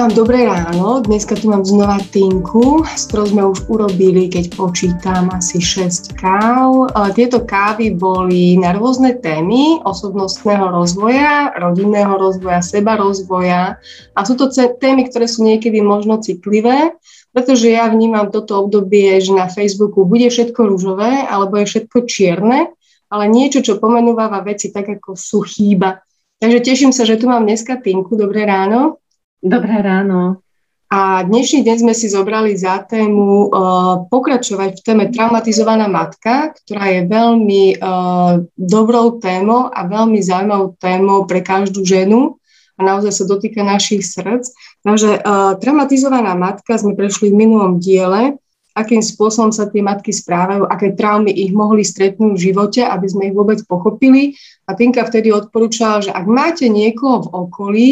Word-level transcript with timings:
vám 0.00 0.16
dobré 0.16 0.48
ráno. 0.48 1.04
Dneska 1.04 1.36
tu 1.36 1.52
mám 1.52 1.60
znova 1.60 2.00
Tinku, 2.08 2.80
s 2.88 3.04
ktorou 3.12 3.26
sme 3.36 3.42
už 3.52 3.68
urobili, 3.68 4.32
keď 4.32 4.56
počítam, 4.56 5.28
asi 5.28 5.60
6 5.60 6.16
káv. 6.16 6.88
Tieto 7.12 7.44
kávy 7.44 7.92
boli 7.92 8.56
na 8.56 8.72
rôzne 8.72 9.20
témy 9.20 9.84
osobnostného 9.84 10.72
rozvoja, 10.72 11.52
rodinného 11.52 12.16
rozvoja, 12.16 12.64
seba 12.64 12.96
rozvoja. 12.96 13.76
A 14.16 14.18
sú 14.24 14.40
to 14.40 14.48
témy, 14.80 15.04
ktoré 15.12 15.28
sú 15.28 15.44
niekedy 15.44 15.84
možno 15.84 16.16
citlivé, 16.24 16.96
pretože 17.36 17.68
ja 17.68 17.84
vnímam 17.92 18.32
toto 18.32 18.56
obdobie, 18.56 19.20
že 19.20 19.36
na 19.36 19.52
Facebooku 19.52 20.08
bude 20.08 20.32
všetko 20.32 20.64
rúžové 20.64 21.28
alebo 21.28 21.60
je 21.60 21.76
všetko 21.76 22.08
čierne, 22.08 22.72
ale 23.12 23.28
niečo, 23.28 23.60
čo 23.60 23.76
pomenúva 23.76 24.32
veci 24.40 24.72
tak, 24.72 24.96
ako 24.96 25.12
sú 25.12 25.44
chýba. 25.44 26.00
Takže 26.40 26.64
teším 26.64 26.88
sa, 26.88 27.04
že 27.04 27.20
tu 27.20 27.28
mám 27.28 27.44
dneska 27.44 27.76
Tinku. 27.76 28.16
Dobré 28.16 28.48
ráno. 28.48 28.96
Dobré 29.40 29.80
ráno. 29.80 30.44
A 30.92 31.24
dnešný 31.24 31.64
deň 31.64 31.76
sme 31.80 31.94
si 31.96 32.12
zobrali 32.12 32.52
za 32.60 32.84
tému 32.84 33.48
uh, 33.48 34.04
pokračovať 34.12 34.76
v 34.76 34.84
téme 34.84 35.04
traumatizovaná 35.08 35.88
matka, 35.88 36.52
ktorá 36.52 36.92
je 36.92 37.00
veľmi 37.08 37.80
uh, 37.80 38.44
dobrou 38.60 39.16
témou 39.16 39.72
a 39.72 39.88
veľmi 39.88 40.20
zaujímavou 40.20 40.76
témou 40.76 41.24
pre 41.24 41.40
každú 41.40 41.88
ženu 41.88 42.36
a 42.76 42.84
naozaj 42.84 43.16
sa 43.16 43.24
dotýka 43.24 43.64
našich 43.64 44.04
srdc. 44.04 44.44
Takže 44.84 45.24
uh, 45.24 45.56
traumatizovaná 45.56 46.36
matka 46.36 46.76
sme 46.76 46.92
prešli 46.92 47.32
v 47.32 47.40
minulom 47.48 47.80
diele, 47.80 48.36
akým 48.76 49.00
spôsobom 49.00 49.56
sa 49.56 49.72
tie 49.72 49.80
matky 49.80 50.12
správajú, 50.12 50.68
aké 50.68 50.92
traumy 50.92 51.32
ich 51.32 51.56
mohli 51.56 51.80
stretnúť 51.80 52.36
v 52.36 52.44
živote, 52.52 52.84
aby 52.84 53.06
sme 53.08 53.32
ich 53.32 53.34
vôbec 53.34 53.64
pochopili. 53.64 54.36
A 54.68 54.76
Tinka 54.76 55.00
vtedy 55.08 55.32
odporúčala, 55.32 56.04
že 56.04 56.12
ak 56.12 56.28
máte 56.28 56.68
niekoho 56.68 57.24
v 57.24 57.28
okolí, 57.32 57.88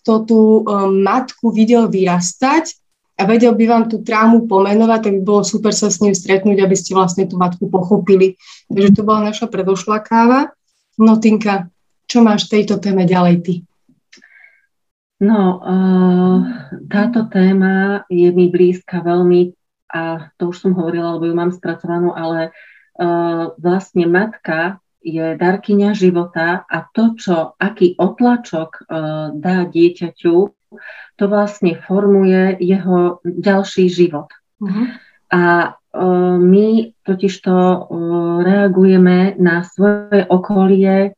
kto 0.00 0.12
tú 0.24 0.40
um, 0.64 1.04
matku 1.04 1.52
videl 1.52 1.86
vyrastať 1.92 2.72
a 3.20 3.28
vedel 3.28 3.52
by 3.52 3.64
vám 3.68 3.84
tú 3.92 4.00
traumu 4.00 4.48
pomenovať, 4.48 5.00
tak 5.04 5.12
by 5.20 5.22
bolo 5.22 5.42
super 5.44 5.76
sa 5.76 5.92
s 5.92 6.00
ním 6.00 6.16
stretnúť, 6.16 6.64
aby 6.64 6.72
ste 6.72 6.96
vlastne 6.96 7.28
tú 7.28 7.36
matku 7.36 7.68
pochopili. 7.68 8.40
Takže 8.72 8.96
to 8.96 9.02
bola 9.04 9.28
naša 9.28 9.44
predošlá 9.52 10.00
káva. 10.00 10.56
No 10.96 11.20
Tinka, 11.20 11.68
čo 12.08 12.24
máš 12.24 12.48
v 12.48 12.60
tejto 12.60 12.80
téme 12.80 13.04
ďalej 13.04 13.36
ty? 13.44 13.54
No, 15.20 15.60
uh, 15.60 16.38
táto 16.88 17.28
téma 17.28 18.08
je 18.08 18.32
mi 18.32 18.48
blízka 18.48 19.04
veľmi 19.04 19.52
a 19.92 20.32
to 20.40 20.48
už 20.48 20.64
som 20.64 20.72
hovorila, 20.72 21.20
lebo 21.20 21.28
ju 21.28 21.34
mám 21.36 21.52
spracovanú, 21.52 22.16
ale 22.16 22.56
uh, 22.96 23.52
vlastne 23.60 24.08
matka 24.08 24.80
je 25.00 25.36
darkyňa 25.36 25.96
života 25.96 26.68
a 26.68 26.78
to, 26.92 27.16
čo, 27.16 27.56
aký 27.56 27.96
otlačok 27.96 28.70
uh, 28.84 29.32
dá 29.32 29.64
dieťaťu, 29.64 30.36
to 31.18 31.24
vlastne 31.26 31.74
formuje 31.82 32.56
jeho 32.62 33.18
ďalší 33.26 33.90
život. 33.90 34.30
Uh-huh. 34.62 34.86
A 35.34 35.74
uh, 35.74 36.36
my 36.38 36.94
totižto 37.02 37.52
uh, 37.52 37.78
reagujeme 38.46 39.34
na 39.40 39.66
svoje 39.66 40.24
okolie 40.30 41.16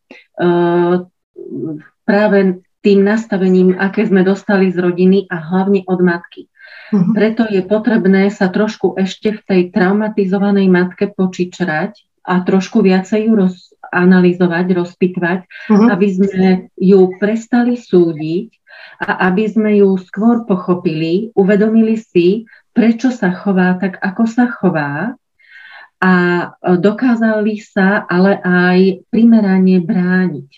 práve 2.03 2.39
tým 2.83 3.01
nastavením, 3.05 3.79
aké 3.79 4.09
sme 4.09 4.27
dostali 4.27 4.73
z 4.73 4.79
rodiny 4.81 5.31
a 5.31 5.37
hlavne 5.39 5.85
od 5.87 6.01
matky. 6.01 6.49
Uh-huh. 6.91 7.13
Preto 7.13 7.47
je 7.47 7.63
potrebné 7.63 8.33
sa 8.33 8.49
trošku 8.49 8.97
ešte 8.97 9.37
v 9.37 9.41
tej 9.45 9.61
traumatizovanej 9.71 10.67
matke 10.73 11.13
počičrať 11.13 12.09
a 12.27 12.41
trošku 12.43 12.81
viacej 12.83 13.29
ju 13.29 13.33
roz, 13.35 13.72
analyzovať, 13.93 14.67
rozpitvať, 14.73 15.41
uh-huh. 15.45 15.89
aby 15.93 16.09
sme 16.09 16.49
ju 16.81 17.13
prestali 17.21 17.77
súdiť 17.77 18.49
a 19.05 19.29
aby 19.31 19.45
sme 19.47 19.71
ju 19.79 19.95
skôr 20.01 20.49
pochopili, 20.49 21.31
uvedomili 21.37 22.01
si, 22.01 22.49
prečo 22.73 23.13
sa 23.13 23.31
chová 23.37 23.77
tak, 23.77 24.01
ako 24.01 24.25
sa 24.25 24.49
chová 24.49 25.15
a 26.03 26.15
dokázali 26.59 27.63
sa 27.63 28.03
ale 28.09 28.41
aj 28.43 29.07
primerane 29.13 29.79
brániť. 29.79 30.51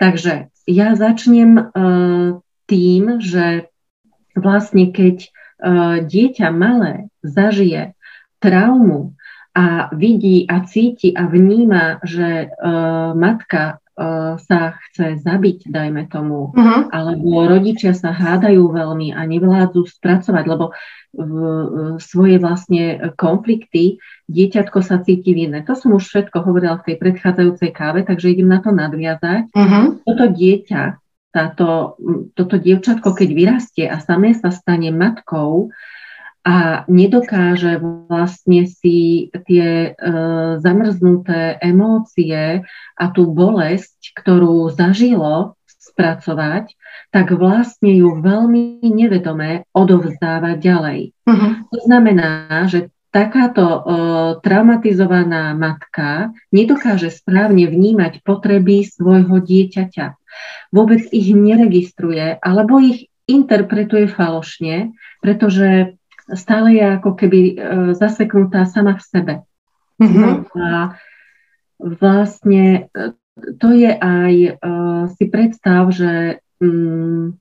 Takže 0.00 0.50
ja 0.66 0.88
začnem 0.98 1.52
uh, 1.54 2.42
tým, 2.66 3.22
že 3.22 3.70
vlastne 4.34 4.90
keď 4.90 5.30
uh, 5.30 6.02
dieťa 6.02 6.48
malé 6.50 7.12
zažije 7.22 7.94
traumu 8.42 9.14
a 9.54 9.88
vidí 9.94 10.50
a 10.50 10.66
cíti 10.66 11.14
a 11.14 11.30
vníma, 11.30 12.02
že 12.02 12.50
uh, 12.50 13.14
matka 13.14 13.78
uh, 13.78 14.34
sa 14.42 14.74
chce 14.90 15.22
zabiť, 15.22 15.70
dajme 15.70 16.10
tomu, 16.10 16.50
uh-huh. 16.50 16.90
alebo 16.90 17.46
rodičia 17.46 17.94
sa 17.94 18.10
hádajú 18.10 18.74
veľmi 18.74 19.14
a 19.14 19.22
nevládzu 19.22 19.86
spracovať, 19.86 20.44
lebo 20.50 20.74
v 21.14 21.34
svoje 22.02 22.42
vlastne 22.42 23.14
konflikty 23.14 24.02
dieťatko 24.26 24.82
sa 24.82 24.98
cíti 24.98 25.30
vinné. 25.30 25.62
To 25.62 25.78
som 25.78 25.94
už 25.94 26.02
všetko 26.10 26.42
hovorila 26.42 26.82
v 26.82 26.90
tej 26.90 26.96
predchádzajúcej 26.98 27.70
káve, 27.70 28.02
takže 28.02 28.34
idem 28.34 28.50
na 28.50 28.58
to 28.58 28.74
nadviazať. 28.74 29.54
Uh-huh. 29.54 30.02
Toto 30.02 30.24
dieťa, 30.34 30.82
táto, 31.30 31.94
toto 32.34 32.58
dievčatko, 32.58 33.14
keď 33.14 33.28
vyrastie 33.30 33.86
a 33.86 34.02
samé 34.02 34.34
sa 34.34 34.50
stane 34.50 34.90
matkou, 34.90 35.70
a 36.44 36.84
nedokáže 36.92 37.80
vlastne 37.80 38.68
si 38.68 39.32
tie 39.48 39.96
e, 39.96 40.12
zamrznuté 40.60 41.56
emócie 41.56 42.60
a 43.00 43.04
tú 43.08 43.32
bolesť, 43.32 44.12
ktorú 44.12 44.68
zažilo, 44.68 45.56
spracovať, 45.64 46.76
tak 47.08 47.32
vlastne 47.32 47.96
ju 47.96 48.20
veľmi 48.20 48.84
nevedome 48.84 49.64
odovzdáva 49.72 50.60
ďalej. 50.60 51.16
Uh-huh. 51.24 51.52
To 51.70 51.78
znamená, 51.86 52.66
že 52.68 52.90
takáto 53.14 53.64
e, 53.64 53.80
traumatizovaná 54.42 55.54
matka 55.54 56.34
nedokáže 56.50 57.14
správne 57.14 57.70
vnímať 57.70 58.26
potreby 58.26 58.84
svojho 58.84 59.38
dieťaťa. 59.38 60.18
Vôbec 60.74 61.06
ich 61.14 61.30
neregistruje 61.30 62.36
alebo 62.42 62.82
ich 62.82 63.06
interpretuje 63.30 64.10
falošne, 64.10 64.92
pretože 65.22 65.96
stále 66.32 66.72
je 66.72 66.84
ako 66.96 67.10
keby 67.20 67.40
e, 67.40 67.54
zaseknutá 67.92 68.64
sama 68.64 68.96
v 68.96 69.02
sebe. 69.04 69.34
Mm-hmm. 70.00 70.32
A 70.56 70.96
vlastne 71.76 72.88
e, 72.88 73.12
to 73.60 73.68
je 73.76 73.92
aj, 73.92 74.34
e, 74.34 74.52
si 75.12 75.24
predstav, 75.28 75.92
že 75.92 76.40
mm, 76.64 77.36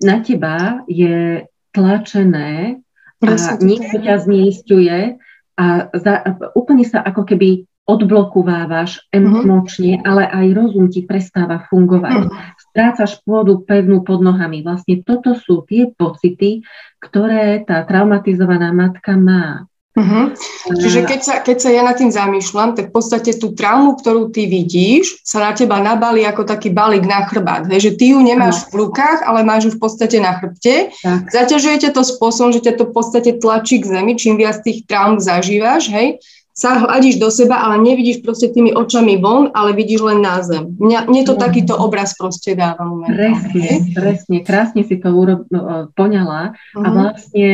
na 0.00 0.16
teba 0.24 0.82
je 0.88 1.46
tlačené 1.70 2.80
a 3.20 3.30
nikto 3.60 4.00
ťa 4.00 4.14
zneistuje 4.24 5.20
a 5.60 5.66
za, 5.92 6.14
úplne 6.56 6.88
sa 6.88 7.04
ako 7.04 7.28
keby 7.28 7.68
odblokovávaš 7.88 9.10
mhm. 9.12 9.44
emočne, 9.44 9.92
mm-hmm. 9.98 10.08
ale 10.08 10.22
aj 10.28 10.46
rozum 10.56 10.86
ti 10.88 11.04
prestáva 11.04 11.66
fungovať. 11.68 12.20
Mm-hmm 12.26 12.58
strácaš 12.70 13.18
pôdu 13.26 13.60
pevnú 13.66 14.06
pod 14.06 14.22
nohami. 14.22 14.62
Vlastne 14.62 15.02
toto 15.02 15.34
sú 15.34 15.66
tie 15.66 15.90
pocity, 15.90 16.62
ktoré 17.02 17.66
tá 17.66 17.82
traumatizovaná 17.82 18.70
matka 18.70 19.18
má. 19.18 19.66
Uh-huh. 19.90 20.30
Čiže 20.70 21.02
keď 21.02 21.20
sa, 21.20 21.34
keď 21.42 21.56
sa 21.58 21.70
ja 21.74 21.82
nad 21.82 21.98
tým 21.98 22.14
zamýšľam, 22.14 22.78
tak 22.78 22.88
v 22.88 22.94
podstate 22.94 23.34
tú 23.34 23.50
traumu, 23.58 23.98
ktorú 23.98 24.30
ty 24.30 24.46
vidíš, 24.46 25.18
sa 25.26 25.42
na 25.42 25.50
teba 25.50 25.82
nabali 25.82 26.22
ako 26.22 26.46
taký 26.46 26.70
balík 26.70 27.02
na 27.02 27.26
chrbát. 27.26 27.66
Hej, 27.66 27.90
že 27.90 27.92
ty 27.98 28.14
ju 28.14 28.22
nemáš 28.22 28.70
v 28.70 28.86
rukách, 28.86 29.26
ale 29.26 29.42
máš 29.42 29.66
ju 29.66 29.70
v 29.74 29.82
podstate 29.82 30.22
na 30.22 30.38
chrbte. 30.38 30.94
Tak. 30.94 31.34
Zaťažujete 31.34 31.90
to 31.90 32.06
spôsobom, 32.06 32.54
že 32.54 32.70
ťa 32.70 32.78
to 32.78 32.84
v 32.86 32.92
podstate 32.94 33.30
tlačí 33.42 33.82
k 33.82 33.90
zemi, 33.90 34.14
čím 34.14 34.38
viac 34.38 34.62
tých 34.62 34.86
traum 34.86 35.18
zažívaš, 35.18 35.90
hej, 35.90 36.22
sa 36.60 36.76
hľadíš 36.76 37.16
do 37.16 37.32
seba, 37.32 37.64
ale 37.64 37.80
nevidíš 37.80 38.20
proste 38.20 38.52
tými 38.52 38.76
očami 38.76 39.16
von, 39.16 39.48
ale 39.56 39.72
vidíš 39.72 40.04
len 40.04 40.20
na 40.20 40.44
zem. 40.44 40.76
Mňa, 40.76 41.08
mne 41.08 41.22
to 41.24 41.32
no. 41.32 41.40
takýto 41.40 41.72
obraz 41.72 42.12
proste 42.12 42.52
dáva. 42.52 42.84
Presne, 43.08 43.88
presne, 43.96 44.36
krásne 44.44 44.84
si 44.84 45.00
to 45.00 45.08
urob, 45.08 45.48
no, 45.48 45.88
poňala 45.96 46.52
uh-huh. 46.52 46.84
a 46.84 46.86
mhm. 46.86 46.92
vlastne 46.92 47.48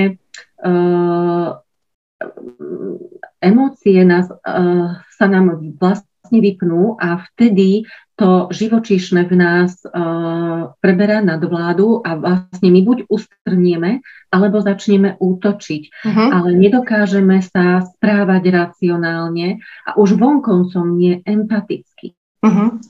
uh, 0.67 1.49
emócie 3.39 4.03
nás, 4.03 4.27
uh, 4.27 4.99
sa 5.15 5.27
nám 5.31 5.55
vlastne 5.79 6.39
vypnú 6.43 6.99
a 6.99 7.23
vtedy 7.31 7.87
to 8.17 8.49
živočíšne 8.49 9.29
v 9.29 9.35
nás 9.37 9.77
uh, 9.85 10.73
preberá 10.81 11.21
nadvládu 11.21 12.01
a 12.01 12.17
vlastne 12.17 12.69
my 12.73 12.81
buď 12.81 12.99
ustrnieme, 13.13 14.01
alebo 14.33 14.65
začneme 14.65 15.21
útočiť. 15.21 15.83
Uh-huh. 16.05 16.29
Ale 16.33 16.57
nedokážeme 16.57 17.45
sa 17.45 17.85
správať 17.85 18.43
racionálne 18.49 19.61
a 19.85 20.01
už 20.01 20.17
vonkoncom 20.17 20.97
nie 20.97 21.21
empaticky. 21.29 22.17
Uh-huh. 22.41 22.81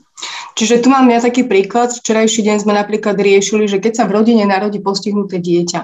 Čiže 0.55 0.81
tu 0.81 0.87
mám 0.87 1.11
ja 1.11 1.19
taký 1.19 1.43
príklad. 1.43 1.91
Včerajší 1.91 2.47
deň 2.47 2.57
sme 2.63 2.73
napríklad 2.73 3.19
riešili, 3.19 3.67
že 3.67 3.83
keď 3.83 3.93
sa 3.99 4.03
v 4.07 4.23
rodine 4.23 4.47
narodí 4.47 4.79
postihnuté 4.79 5.43
dieťa, 5.43 5.81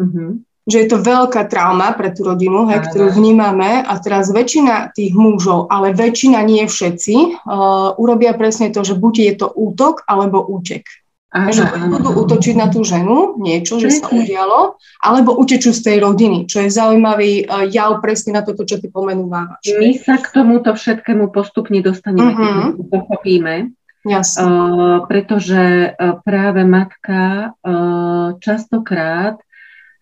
uh-huh 0.00 0.49
že 0.70 0.86
je 0.86 0.88
to 0.88 1.02
veľká 1.02 1.50
trauma 1.50 1.90
pre 1.92 2.14
tú 2.14 2.22
rodinu, 2.24 2.70
hej, 2.70 2.86
ktorú 2.86 3.12
vnímame 3.12 3.82
a 3.82 3.94
teraz 3.98 4.30
väčšina 4.30 4.94
tých 4.94 5.12
mužov, 5.12 5.66
ale 5.68 5.90
väčšina 5.90 6.38
nie 6.46 6.64
všetci, 6.64 7.42
uh, 7.42 7.98
urobia 7.98 8.32
presne 8.38 8.70
to, 8.70 8.86
že 8.86 8.94
buď 8.94 9.14
je 9.18 9.32
to 9.42 9.46
útok 9.50 10.06
alebo 10.06 10.40
útek. 10.40 10.86
Áno, 11.30 11.54
že 11.54 11.62
budú 11.62 12.10
útočiť 12.26 12.58
na 12.58 12.66
tú 12.66 12.82
ženu, 12.82 13.38
niečo, 13.38 13.78
že 13.78 13.94
sa 13.94 14.10
udialo, 14.10 14.74
alebo 14.98 15.38
utečú 15.38 15.70
z 15.70 15.78
tej 15.86 15.96
rodiny, 16.02 16.50
čo 16.50 16.66
je 16.66 16.74
zaujímavý 16.74 17.46
uh, 17.46 17.70
jav 17.70 18.02
presne 18.02 18.34
na 18.34 18.42
toto, 18.42 18.66
čo 18.66 18.82
ty 18.82 18.90
pomenúvávaš. 18.90 19.62
My 19.78 19.94
sa 19.94 20.18
k 20.18 20.26
tomuto 20.30 20.74
všetkému 20.74 21.30
postupne 21.30 21.78
dostaneme, 21.82 22.34
uh-huh. 22.34 22.78
keď 22.78 22.86
pochopíme. 22.86 23.54
Jasne. 24.00 24.42
Uh, 24.42 24.98
pretože 25.04 25.92
práve 26.24 26.64
matka 26.64 27.52
uh, 27.52 28.32
častokrát, 28.40 29.36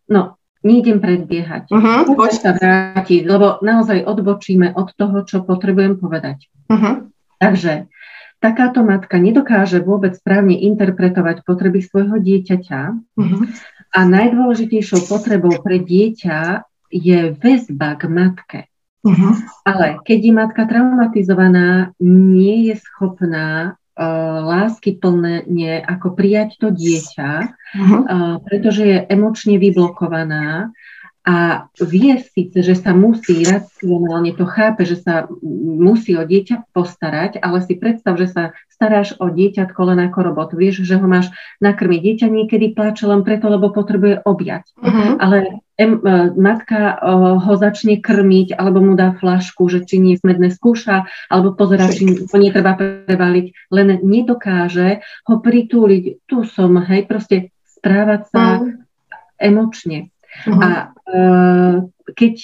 no, 0.06 0.37
nejdem 0.66 0.98
predbiehať, 0.98 1.70
uh-huh. 1.70 2.18
poď 2.18 2.32
sa 2.34 2.50
vrátiť, 2.54 3.22
lebo 3.24 3.62
naozaj 3.62 4.02
odbočíme 4.02 4.74
od 4.74 4.90
toho, 4.94 5.22
čo 5.22 5.46
potrebujem 5.46 5.98
povedať. 5.98 6.50
Uh-huh. 6.66 7.06
Takže 7.38 7.86
takáto 8.42 8.82
matka 8.82 9.22
nedokáže 9.22 9.78
vôbec 9.78 10.18
správne 10.18 10.58
interpretovať 10.58 11.46
potreby 11.46 11.82
svojho 11.82 12.18
dieťaťa 12.18 12.80
uh-huh. 12.94 13.40
a 13.94 14.00
najdôležitejšou 14.02 15.06
potrebou 15.06 15.54
pre 15.62 15.78
dieťa 15.78 16.66
je 16.90 17.36
väzba 17.38 17.94
k 17.94 18.02
matke. 18.10 18.60
Uh-huh. 19.06 19.38
Ale 19.62 20.02
keď 20.02 20.18
je 20.18 20.32
matka 20.34 20.62
traumatizovaná, 20.66 21.94
nie 22.02 22.72
je 22.72 22.82
schopná 22.82 23.78
lásky 24.46 24.94
plne 25.02 25.42
ako 25.82 26.14
prijať 26.14 26.62
to 26.62 26.70
dieťa, 26.70 27.30
uh-huh. 27.50 28.00
uh, 28.06 28.36
pretože 28.46 28.82
je 28.86 28.98
emočne 29.10 29.58
vyblokovaná 29.58 30.70
a 31.28 31.68
vie 31.76 32.16
síce, 32.24 32.64
že 32.64 32.72
sa 32.72 32.96
musí 32.96 33.44
racionálne 33.44 34.32
to 34.32 34.48
chápe, 34.48 34.88
že 34.88 34.96
sa 34.96 35.28
musí 35.44 36.16
o 36.16 36.24
dieťa 36.24 36.72
postarať, 36.72 37.36
ale 37.44 37.60
si 37.60 37.76
predstav, 37.76 38.16
že 38.16 38.32
sa 38.32 38.56
staráš 38.72 39.12
o 39.20 39.28
dieťatko 39.28 39.92
len 39.92 40.08
ako 40.08 40.24
robot. 40.24 40.56
Vieš, 40.56 40.88
že 40.88 40.96
ho 40.96 41.04
máš 41.04 41.28
nakrmiť. 41.60 42.00
Dieťa 42.00 42.26
niekedy 42.32 42.72
pláče 42.72 43.04
len 43.04 43.28
preto, 43.28 43.52
lebo 43.52 43.68
potrebuje 43.68 44.24
objať. 44.24 44.72
Uh-huh. 44.80 45.20
Ale 45.20 45.60
em, 45.76 46.00
e, 46.00 46.32
matka 46.32 46.96
uh, 46.96 47.36
ho 47.36 47.54
začne 47.60 48.00
krmiť, 48.00 48.56
alebo 48.56 48.80
mu 48.80 48.96
dá 48.96 49.12
flašku, 49.12 49.68
že 49.68 49.84
či 49.84 50.00
nie 50.00 50.16
smedné 50.16 50.48
skúša, 50.48 51.04
alebo 51.28 51.52
pozera, 51.52 51.92
či 51.92 52.24
ho 52.24 52.36
netreba 52.40 52.72
prevaliť. 52.72 53.68
Len 53.68 54.00
nedokáže 54.00 55.04
ho 55.28 55.44
pritúliť. 55.44 56.24
Tu 56.24 56.48
som, 56.48 56.72
hej, 56.88 57.04
proste 57.04 57.52
správať 57.68 58.32
sa 58.32 58.64
uh-huh. 58.64 58.80
emočne. 59.36 60.08
Uh-huh. 60.46 60.62
A 60.62 60.68
uh, 61.08 61.74
keď 62.14 62.34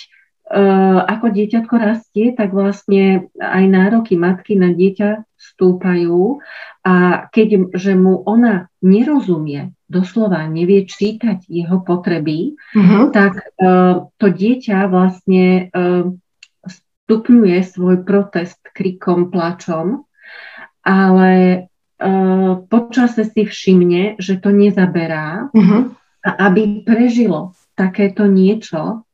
uh, 0.51 1.01
ako 1.07 1.27
dieťatko 1.33 1.75
rastie, 1.77 2.33
tak 2.37 2.53
vlastne 2.53 3.29
aj 3.39 3.65
nároky 3.69 4.19
matky 4.19 4.59
na 4.59 4.73
dieťa 4.75 5.25
stúpajú 5.37 6.41
a 6.85 7.27
keď 7.29 7.73
že 7.77 7.93
mu 7.97 8.21
ona 8.25 8.69
nerozumie, 8.85 9.73
doslova 9.89 10.45
nevie 10.49 10.85
čítať 10.85 11.49
jeho 11.49 11.81
potreby, 11.81 12.57
uh-huh. 12.77 13.13
tak 13.13 13.41
uh, 13.61 14.09
to 14.17 14.27
dieťa 14.29 14.89
vlastne 14.89 15.69
uh, 15.73 16.09
stupňuje 17.05 17.59
svoj 17.65 18.05
protest 18.05 18.61
krikom, 18.73 19.29
plačom, 19.29 20.09
ale 20.85 21.33
uh, 22.01 22.53
počase 22.69 23.29
si 23.29 23.45
všimne, 23.45 24.21
že 24.21 24.41
to 24.41 24.53
nezaberá 24.53 25.53
uh-huh. 25.53 25.93
a 26.25 26.31
aby 26.49 26.85
prežilo 26.85 27.57
takéto 27.75 28.27
niečo, 28.27 29.05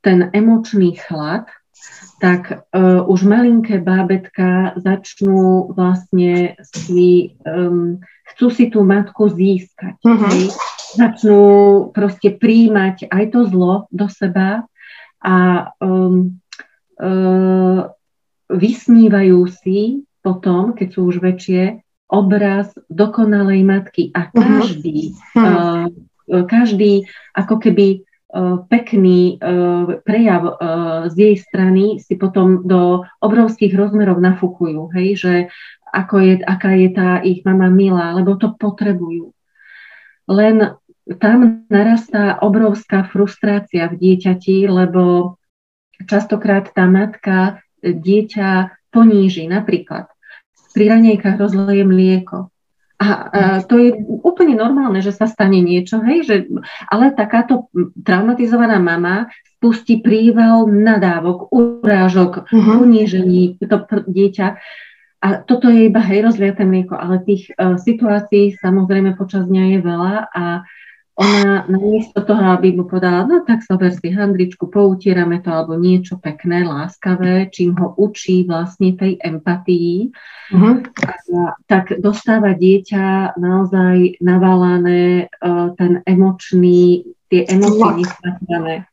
ten 0.00 0.32
emočný 0.32 0.96
chlad, 0.96 1.48
tak 2.20 2.52
uh, 2.52 3.00
už 3.08 3.24
malinké 3.24 3.80
bábetka 3.80 4.76
začnú 4.76 5.72
vlastne 5.72 6.60
si, 6.60 7.36
um, 7.48 7.96
chcú 8.34 8.46
si 8.52 8.68
tú 8.68 8.84
matku 8.84 9.32
získať. 9.32 9.96
Uh-huh. 10.04 10.52
Začnú 11.00 11.42
proste 11.96 12.36
príjmať 12.36 13.08
aj 13.08 13.24
to 13.32 13.40
zlo 13.48 13.88
do 13.88 14.04
seba 14.12 14.68
a 15.24 15.36
um, 15.80 16.36
uh, 17.00 17.88
vysnívajú 18.52 19.40
si 19.48 20.04
potom, 20.20 20.76
keď 20.76 20.88
sú 20.92 21.00
už 21.08 21.24
väčšie, 21.24 21.80
obraz 22.10 22.68
dokonalej 22.90 23.64
matky 23.64 24.02
a 24.12 24.28
každý 24.28 25.16
uh-huh. 25.32 25.40
uh, 25.40 25.88
každý 26.46 27.10
ako 27.34 27.58
keby 27.58 27.88
e, 27.90 27.98
pekný 28.70 29.36
e, 29.40 29.48
prejav 30.02 30.42
e, 30.46 30.54
z 31.10 31.14
jej 31.16 31.36
strany 31.36 31.84
si 31.98 32.14
potom 32.14 32.62
do 32.64 33.02
obrovských 33.18 33.74
rozmerov 33.74 34.22
nafúkujú, 34.22 34.94
hej, 34.94 35.08
že 35.18 35.34
ako 35.90 36.16
je, 36.22 36.34
aká 36.46 36.70
je 36.78 36.88
tá 36.94 37.10
ich 37.26 37.42
mama 37.42 37.66
milá, 37.66 38.14
lebo 38.14 38.38
to 38.38 38.54
potrebujú. 38.54 39.34
Len 40.30 40.78
tam 41.18 41.66
narastá 41.66 42.38
obrovská 42.38 43.02
frustrácia 43.10 43.90
v 43.90 43.98
dieťati, 43.98 44.70
lebo 44.70 45.34
častokrát 46.06 46.70
tá 46.70 46.86
matka 46.86 47.58
dieťa 47.82 48.78
poníži. 48.94 49.50
Napríklad 49.50 50.06
pri 50.70 50.84
ranejkách 50.86 51.36
rozleje 51.38 51.82
mlieko. 51.82 52.54
A, 53.00 53.08
a 53.08 53.42
to 53.64 53.80
je 53.80 53.96
úplne 54.20 54.60
normálne, 54.60 55.00
že 55.00 55.16
sa 55.16 55.24
stane 55.24 55.64
niečo, 55.64 56.04
hej, 56.04 56.18
že, 56.28 56.36
ale 56.84 57.16
takáto 57.16 57.72
traumatizovaná 58.04 58.76
mama 58.76 59.32
spustí 59.56 60.04
príval 60.04 60.68
nadávok, 60.68 61.48
urážok, 61.48 62.44
uh-huh. 62.44 62.76
unížení, 62.84 63.56
to, 63.56 63.88
dieťa. 63.88 64.60
A 65.20 65.28
toto 65.44 65.72
je 65.72 65.88
iba, 65.88 66.00
hej, 66.00 66.28
rozliate 66.28 66.64
mlieko, 66.64 66.96
ale 66.96 67.24
tých 67.24 67.52
uh, 67.56 67.80
situácií 67.80 68.56
samozrejme 68.60 69.16
počas 69.16 69.48
dňa 69.48 69.64
je 69.76 69.78
veľa 69.80 70.14
a 70.32 70.44
ona 71.20 71.68
namiesto 71.68 72.24
toho, 72.24 72.56
aby 72.56 72.72
mu 72.72 72.88
povedala, 72.88 73.28
no 73.28 73.44
tak 73.44 73.60
zober 73.60 73.92
si 73.92 74.08
handričku, 74.08 74.72
poutierame 74.72 75.44
to, 75.44 75.52
alebo 75.52 75.76
niečo 75.76 76.16
pekné, 76.16 76.64
láskavé, 76.64 77.52
čím 77.52 77.76
ho 77.76 77.92
učí 78.00 78.48
vlastne 78.48 78.96
tej 78.96 79.20
empatii, 79.20 80.08
uh-huh. 80.56 80.80
a, 80.80 81.12
tak 81.68 82.00
dostáva 82.00 82.56
dieťa 82.56 83.36
naozaj 83.36 84.16
naválané 84.24 85.28
uh, 85.28 85.76
ten 85.76 86.00
emočný, 86.08 87.04
tie 87.28 87.44
emócie 87.52 88.00
nesmatané. 88.00 88.88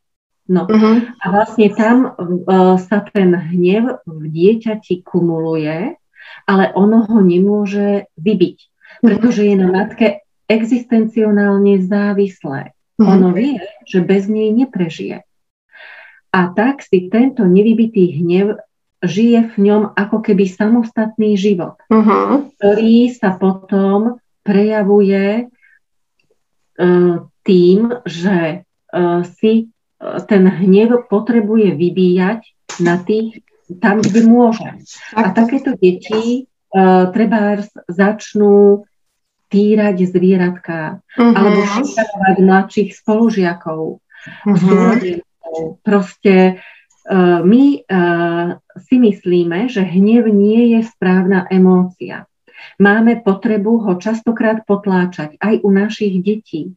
No. 0.51 0.67
Uh-huh. 0.67 1.07
A 1.23 1.25
vlastne 1.31 1.71
tam 1.79 2.11
uh, 2.11 2.75
sa 2.75 3.07
ten 3.07 3.31
hnev 3.39 4.03
v 4.03 4.23
dieťati 4.27 4.99
kumuluje, 4.99 5.95
ale 6.43 6.65
ono 6.75 7.07
ho 7.07 7.17
nemôže 7.23 8.11
vybiť, 8.19 8.57
pretože 8.99 9.47
je 9.47 9.55
na 9.55 9.71
matke 9.71 10.26
existencionálne 10.47 11.83
závislé. 11.83 12.73
Mm-hmm. 12.97 13.11
Ono 13.13 13.29
vie, 13.35 13.61
že 13.85 14.01
bez 14.01 14.25
nej 14.25 14.49
neprežije. 14.49 15.21
A 16.33 16.39
tak 16.51 16.83
si 16.83 17.07
tento 17.07 17.45
nevybitý 17.45 18.19
hnev 18.19 18.59
žije 19.01 19.53
v 19.53 19.55
ňom 19.69 19.93
ako 19.93 20.25
keby 20.25 20.49
samostatný 20.49 21.37
život, 21.37 21.77
uh-huh. 21.89 22.49
ktorý 22.57 23.13
sa 23.13 23.37
potom 23.37 24.17
prejavuje 24.41 25.45
uh, 25.45 27.15
tým, 27.45 27.79
že 28.09 28.65
uh, 28.65 29.21
si 29.37 29.69
uh, 29.69 30.17
ten 30.25 30.49
hnev 30.49 31.05
potrebuje 31.05 31.77
vybíjať 31.77 32.41
na 32.81 32.97
tých, 33.01 33.45
tam, 33.81 34.01
kde 34.01 34.25
môže. 34.25 34.65
A 35.13 35.33
takéto 35.33 35.75
deti 35.77 36.45
treba 36.75 37.63
začnú 37.87 38.85
týrať 39.47 40.11
zvieratka 40.11 40.99
uh-huh. 40.99 41.33
alebo 41.33 41.59
šikanovať 41.63 42.35
mladších 42.43 42.89
spolužiakov. 42.95 43.99
Uh-huh. 44.43 45.19
Proste 45.81 46.59
uh, 47.07 47.39
my 47.41 47.63
uh, 47.87 48.59
si 48.83 48.95
myslíme, 48.99 49.71
že 49.71 49.87
hnev 49.87 50.27
nie 50.27 50.75
je 50.77 50.83
správna 50.83 51.47
emócia. 51.47 52.27
Máme 52.77 53.23
potrebu 53.23 53.87
ho 53.87 53.93
častokrát 53.95 54.67
potláčať 54.67 55.39
aj 55.39 55.63
u 55.63 55.69
našich 55.71 56.19
detí. 56.19 56.75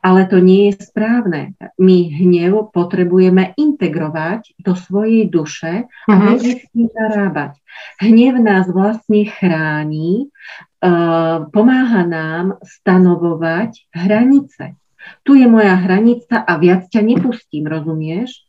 Ale 0.00 0.24
to 0.24 0.40
nie 0.40 0.72
je 0.72 0.80
správne. 0.80 1.52
My 1.76 2.08
hnev 2.08 2.72
potrebujeme 2.72 3.52
integrovať 3.58 4.56
do 4.56 4.72
svojej 4.72 5.28
duše 5.28 5.84
a 6.08 6.12
uh-huh. 6.14 6.40
s 6.40 6.64
ním 6.72 6.88
zarábať. 6.88 7.60
Hnev 8.00 8.40
nás 8.40 8.64
vlastne 8.70 9.28
chráni 9.28 10.32
pomáha 11.52 12.02
nám 12.08 12.56
stanovovať 12.64 13.92
hranice. 13.92 14.80
Tu 15.24 15.40
je 15.40 15.46
moja 15.48 15.76
hranica 15.76 16.40
a 16.40 16.56
viac 16.56 16.88
ťa 16.88 17.00
nepustím, 17.04 17.68
rozumieš? 17.68 18.44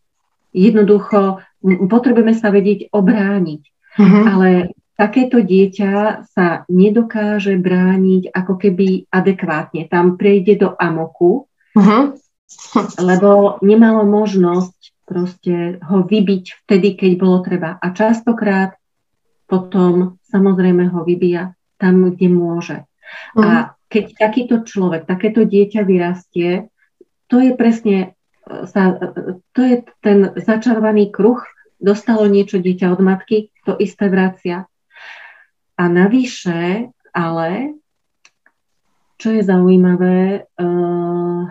Jednoducho 0.51 1.43
potrebujeme 1.87 2.35
sa 2.35 2.51
vedieť 2.51 2.91
obrániť. 2.91 3.61
Uh-huh. 3.99 4.23
Ale 4.27 4.49
takéto 4.99 5.39
dieťa 5.39 6.27
sa 6.31 6.67
nedokáže 6.67 7.55
brániť 7.55 8.31
ako 8.31 8.53
keby 8.59 9.07
adekvátne. 9.11 9.87
Tam 9.87 10.19
prejde 10.19 10.59
do 10.59 10.69
amoku, 10.75 11.47
uh-huh. 11.75 12.15
lebo 12.99 13.59
nemalo 13.63 14.03
možnosť 14.07 14.75
proste 15.07 15.79
ho 15.83 16.07
vybiť 16.07 16.63
vtedy, 16.63 16.95
keď 16.95 17.11
bolo 17.19 17.43
treba. 17.43 17.75
A 17.79 17.91
častokrát 17.91 18.75
potom 19.43 20.15
samozrejme 20.31 20.87
ho 20.95 21.03
vybíja 21.03 21.51
tam, 21.81 22.13
kde 22.13 22.27
môže. 22.29 22.77
Mm. 23.33 23.41
A 23.41 23.49
keď 23.89 24.05
takýto 24.15 24.61
človek, 24.61 25.09
takéto 25.09 25.43
dieťa 25.43 25.81
vyrastie, 25.83 26.69
to 27.25 27.41
je 27.41 27.51
presne 27.57 28.13
sa, 28.65 28.97
to 29.53 29.61
je 29.61 29.75
ten 30.01 30.33
začarovaný 30.35 31.13
kruh, 31.13 31.39
dostalo 31.81 32.25
niečo 32.29 32.61
dieťa 32.61 32.87
od 32.93 33.01
matky, 33.01 33.49
to 33.65 33.77
isté 33.77 34.09
vracia. 34.09 34.65
A 35.77 35.83
navyše, 35.89 36.91
ale, 37.13 37.49
čo 39.17 39.33
je 39.33 39.41
zaujímavé, 39.41 40.45
uh, 40.45 41.43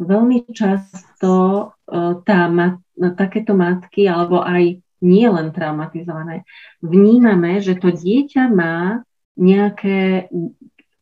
veľmi 0.00 0.38
často 0.52 1.32
uh, 1.72 2.12
tá 2.24 2.48
mat, 2.50 2.80
takéto 3.16 3.56
matky, 3.56 4.04
alebo 4.04 4.44
aj 4.44 4.80
nie 5.04 5.26
len 5.28 5.52
traumatizované, 5.52 6.48
vnímame, 6.80 7.60
že 7.60 7.76
to 7.76 7.92
dieťa 7.92 8.48
má 8.52 9.04
nejaké 9.34 10.30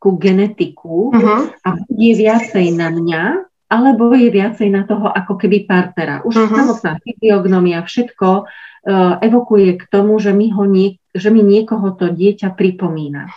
ku 0.03 0.19
genetiku 0.19 1.15
uh-huh. 1.15 1.47
a 1.63 1.69
bude 1.79 2.11
viacej 2.19 2.75
na 2.75 2.91
mňa, 2.91 3.23
alebo 3.71 4.11
je 4.11 4.27
viacej 4.27 4.67
na 4.67 4.83
toho 4.83 5.07
ako 5.07 5.39
keby 5.39 5.63
partnera. 5.63 6.19
Už 6.27 6.35
uh-huh. 6.35 6.51
samotná 6.51 6.99
fyziognomia, 6.99 7.79
všetko 7.87 8.29
uh, 8.43 9.13
evokuje 9.23 9.79
k 9.79 9.83
tomu, 9.87 10.19
že 10.19 10.35
mi, 10.35 10.51
ho 10.51 10.67
nie, 10.67 10.99
že 11.15 11.31
mi 11.31 11.39
niekoho 11.39 11.95
to 11.95 12.11
dieťa 12.11 12.51
pripomína. 12.51 13.31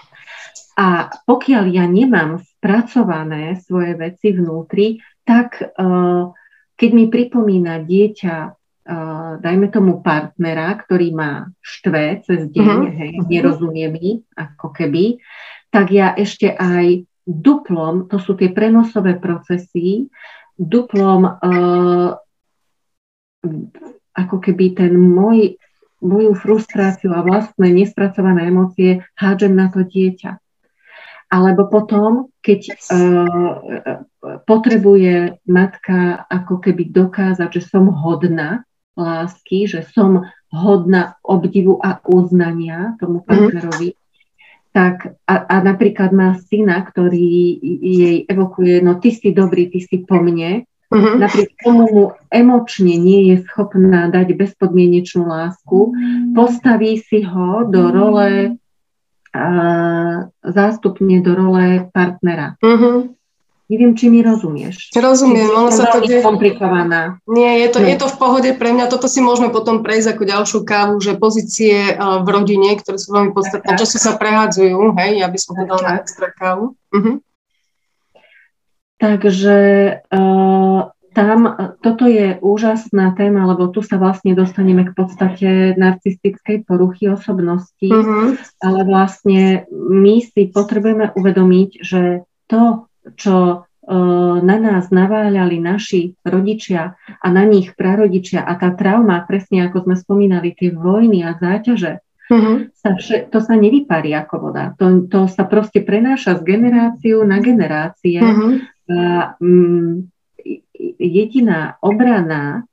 A 0.77 1.09
pokiaľ 1.25 1.65
ja 1.73 1.87
nemám 1.89 2.43
spracované 2.43 3.57
svoje 3.65 3.97
veci 3.97 4.35
vnútri, 4.35 5.01
tak 5.25 5.63
uh, 5.63 6.35
keď 6.77 6.91
mi 6.93 7.05
pripomína 7.09 7.81
dieťa, 7.87 8.37
uh, 8.87 9.43
dajme 9.43 9.69
tomu 9.69 10.01
partnera, 10.01 10.71
ktorý 10.79 11.13
má 11.13 11.51
štve 11.61 12.23
cez 12.23 12.47
deň, 12.49 12.79
uh-huh. 12.87 12.97
hej, 12.97 13.13
nerozumie 13.27 13.87
mi, 13.91 14.09
ako 14.39 14.71
keby, 14.71 15.19
tak 15.75 15.91
ja 15.91 16.15
ešte 16.15 16.55
aj 16.55 17.05
duplom, 17.27 18.07
to 18.07 18.23
sú 18.23 18.39
tie 18.39 18.55
prenosové 18.55 19.19
procesy, 19.19 20.07
duplom 20.55 21.27
uh, 21.27 22.15
ako 24.17 24.37
keby 24.41 24.79
ten 24.79 24.95
môj, 24.95 25.59
moju 26.01 26.33
frustráciu 26.39 27.13
a 27.13 27.27
vlastné 27.27 27.69
nespracované 27.75 28.49
emócie 28.49 29.05
hádžem 29.19 29.53
na 29.53 29.69
to 29.69 29.85
dieťa. 29.85 30.39
Alebo 31.27 31.67
potom, 31.67 32.31
keď 32.39 32.79
uh, 32.95 34.07
potrebuje 34.47 35.43
matka 35.51 36.23
ako 36.31 36.63
keby 36.63 36.95
dokázať, 36.95 37.51
že 37.51 37.63
som 37.67 37.91
hodná 37.91 38.63
lásky, 38.97 39.69
že 39.69 39.85
som 39.93 40.27
hodná 40.51 41.21
obdivu 41.23 41.77
a 41.79 42.01
uznania 42.03 42.97
tomu 42.99 43.21
mhm. 43.21 43.27
partnerovi, 43.29 43.91
mm 43.93 44.05
tak 44.77 45.17
a, 45.25 45.35
a 45.49 45.57
napríklad 45.65 46.13
má 46.13 46.37
syna, 46.53 46.85
ktorý 46.85 47.57
jej 47.81 48.29
evokuje, 48.29 48.85
no 48.85 49.01
ty 49.01 49.09
si 49.09 49.33
dobrý, 49.33 49.73
ty 49.73 49.81
si 49.81 50.05
po 50.05 50.21
mne, 50.21 50.69
uh-huh. 50.93 51.17
napriek 51.17 51.57
tomu 51.65 51.89
mu 51.89 52.05
emočne 52.29 53.01
nie 53.01 53.33
je 53.33 53.41
schopná 53.49 54.13
dať 54.13 54.37
bezpodmienečnú 54.37 55.25
lásku, 55.25 55.97
postaví 56.37 57.01
si 57.01 57.25
ho 57.25 57.65
do 57.65 57.89
role 57.89 58.61
a, 59.33 59.47
zástupne 60.45 61.25
do 61.25 61.33
role 61.33 61.89
partnera. 61.89 62.61
Uh-huh. 62.61 63.16
Neviem, 63.67 63.99
či 63.99 64.07
mi 64.07 64.23
rozumieš. 64.23 64.95
Rozumiem, 64.95 65.51
ono 65.51 65.75
sa 65.75 65.91
to 65.91 65.99
deje... 66.07 66.23
komplikovaná. 66.23 67.19
Nie, 67.27 67.67
je 67.67 67.69
to, 67.75 67.79
je 67.83 67.99
to 67.99 68.07
v 68.07 68.17
pohode 68.17 68.51
pre 68.55 68.71
mňa. 68.71 68.87
Toto 68.87 69.11
si 69.11 69.19
môžeme 69.19 69.51
potom 69.51 69.83
prejsť 69.83 70.15
ako 70.15 70.23
ďalšiu 70.23 70.59
kávu, 70.63 70.95
že 71.03 71.19
pozície 71.19 71.99
uh, 71.99 72.23
v 72.23 72.29
rodine, 72.31 72.79
ktoré 72.79 72.95
sú 72.95 73.11
veľmi 73.11 73.35
podstatné, 73.35 73.75
často 73.75 73.99
sa 73.99 74.15
prehádzajú, 74.15 74.95
hej, 75.03 75.19
ja 75.19 75.27
by 75.27 75.39
som 75.43 75.59
povedala 75.59 75.83
na 75.83 75.93
extra 75.99 76.31
kávu. 76.31 76.79
Uh-huh. 76.95 77.19
Takže 79.03 79.59
uh, 80.15 80.81
tam, 81.17 81.39
toto 81.83 82.05
je 82.07 82.39
úžasná 82.39 83.19
téma, 83.19 83.51
lebo 83.51 83.67
tu 83.73 83.83
sa 83.83 83.99
vlastne 83.99 84.37
dostaneme 84.39 84.87
k 84.87 84.95
podstate 84.95 85.75
narcistickej 85.75 86.69
poruchy 86.69 87.11
osobnosti, 87.11 87.91
uh-huh. 87.91 88.39
ale 88.63 88.81
vlastne 88.87 89.67
my 89.75 90.23
si 90.23 90.55
potrebujeme 90.55 91.11
uvedomiť, 91.19 91.71
že 91.83 92.23
to, 92.47 92.87
čo 93.15 93.35
e, 93.47 93.57
na 94.43 94.57
nás 94.59 94.91
naváľali 94.91 95.63
naši 95.63 96.19
rodičia 96.27 96.99
a 96.99 97.27
na 97.31 97.47
nich 97.47 97.71
prarodičia 97.79 98.43
a 98.43 98.59
tá 98.59 98.75
trauma, 98.75 99.23
presne 99.23 99.63
ako 99.71 99.87
sme 99.87 99.95
spomínali, 99.95 100.57
tie 100.59 100.75
vojny 100.75 101.23
a 101.23 101.39
záťaže, 101.39 102.03
uh-huh. 102.03 102.67
sa 102.75 102.99
vše, 102.99 103.31
to 103.31 103.39
sa 103.39 103.55
nevyparí 103.55 104.11
ako 104.17 104.51
voda. 104.51 104.75
To, 104.83 105.07
to 105.07 105.31
sa 105.31 105.47
proste 105.47 105.87
prenáša 105.87 106.43
z 106.43 106.43
generáciu 106.43 107.23
na 107.23 107.39
generácie. 107.39 108.19
Uh-huh. 108.19 108.59
A, 108.91 109.35
mm, 109.39 110.11
jediná 110.99 111.79
obrana, 111.83 112.67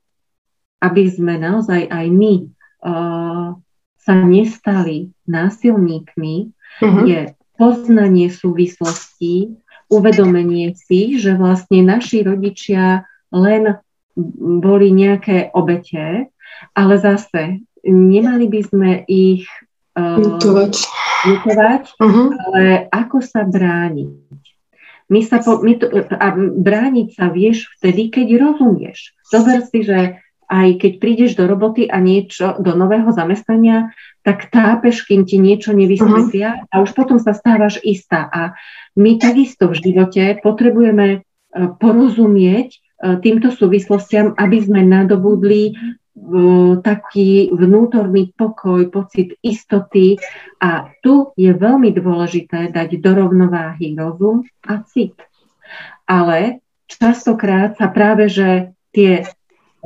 aby 0.82 1.08
sme 1.08 1.40
naozaj 1.40 1.88
aj 1.88 2.06
my 2.12 2.34
uh, 2.84 3.56
sa 3.96 4.14
nestali 4.20 5.14
násilníkmi, 5.24 6.34
uh-huh. 6.52 7.04
je 7.08 7.20
poznanie 7.54 8.28
súvislostí, 8.28 9.54
uvedomenie 9.88 10.72
si, 10.74 11.20
že 11.20 11.36
vlastne 11.36 11.84
naši 11.84 12.24
rodičia 12.24 13.04
len 13.34 13.78
boli 14.62 14.94
nejaké 14.94 15.50
obete, 15.52 16.30
ale 16.72 16.94
zase 17.02 17.60
nemali 17.84 18.46
by 18.46 18.60
sme 18.62 18.90
ich 19.10 19.44
uh, 19.98 20.38
uh-huh. 21.98 22.28
ale 22.32 22.88
ako 22.88 23.18
sa 23.20 23.44
brániť. 23.44 24.40
My 25.12 25.20
sa 25.20 25.44
po, 25.44 25.60
my 25.60 25.76
to, 25.76 25.92
a 26.00 26.26
brániť 26.38 27.08
sa 27.12 27.28
vieš 27.28 27.68
vtedy, 27.76 28.08
keď 28.08 28.40
rozumieš. 28.40 29.12
Zober 29.28 29.60
si, 29.68 29.84
že 29.84 30.23
aj 30.48 30.68
keď 30.80 30.92
prídeš 31.00 31.32
do 31.34 31.48
roboty 31.48 31.88
a 31.88 31.98
niečo, 32.00 32.60
do 32.60 32.76
nového 32.76 33.10
zamestnania, 33.10 33.92
tak 34.24 34.48
tápeš, 34.48 35.04
kým 35.04 35.28
ti 35.28 35.36
niečo 35.36 35.76
nevysvetlia 35.76 36.50
uh-huh. 36.56 36.72
a 36.72 36.74
už 36.80 36.96
potom 36.96 37.20
sa 37.20 37.36
stávaš 37.36 37.76
istá. 37.84 38.24
A 38.32 38.56
my 38.96 39.20
takisto 39.20 39.68
v 39.68 39.78
živote 39.78 40.40
potrebujeme 40.40 41.06
e, 41.12 41.18
porozumieť 41.76 42.68
e, 42.72 42.78
týmto 43.20 43.52
súvislostiam, 43.52 44.32
aby 44.38 44.64
sme 44.64 44.80
nadobudli 44.80 45.62
e, 45.68 45.72
taký 46.80 47.52
vnútorný 47.52 48.32
pokoj, 48.32 48.88
pocit 48.88 49.36
istoty 49.44 50.16
a 50.56 50.88
tu 51.04 51.36
je 51.36 51.52
veľmi 51.52 51.92
dôležité 51.92 52.72
dať 52.72 52.88
do 53.04 53.10
rovnováhy 53.12 53.92
rozum 53.92 54.48
a 54.64 54.80
cit. 54.88 55.20
Ale 56.08 56.64
častokrát 56.88 57.76
sa 57.76 57.92
práve, 57.92 58.32
že 58.32 58.72
tie 58.94 59.26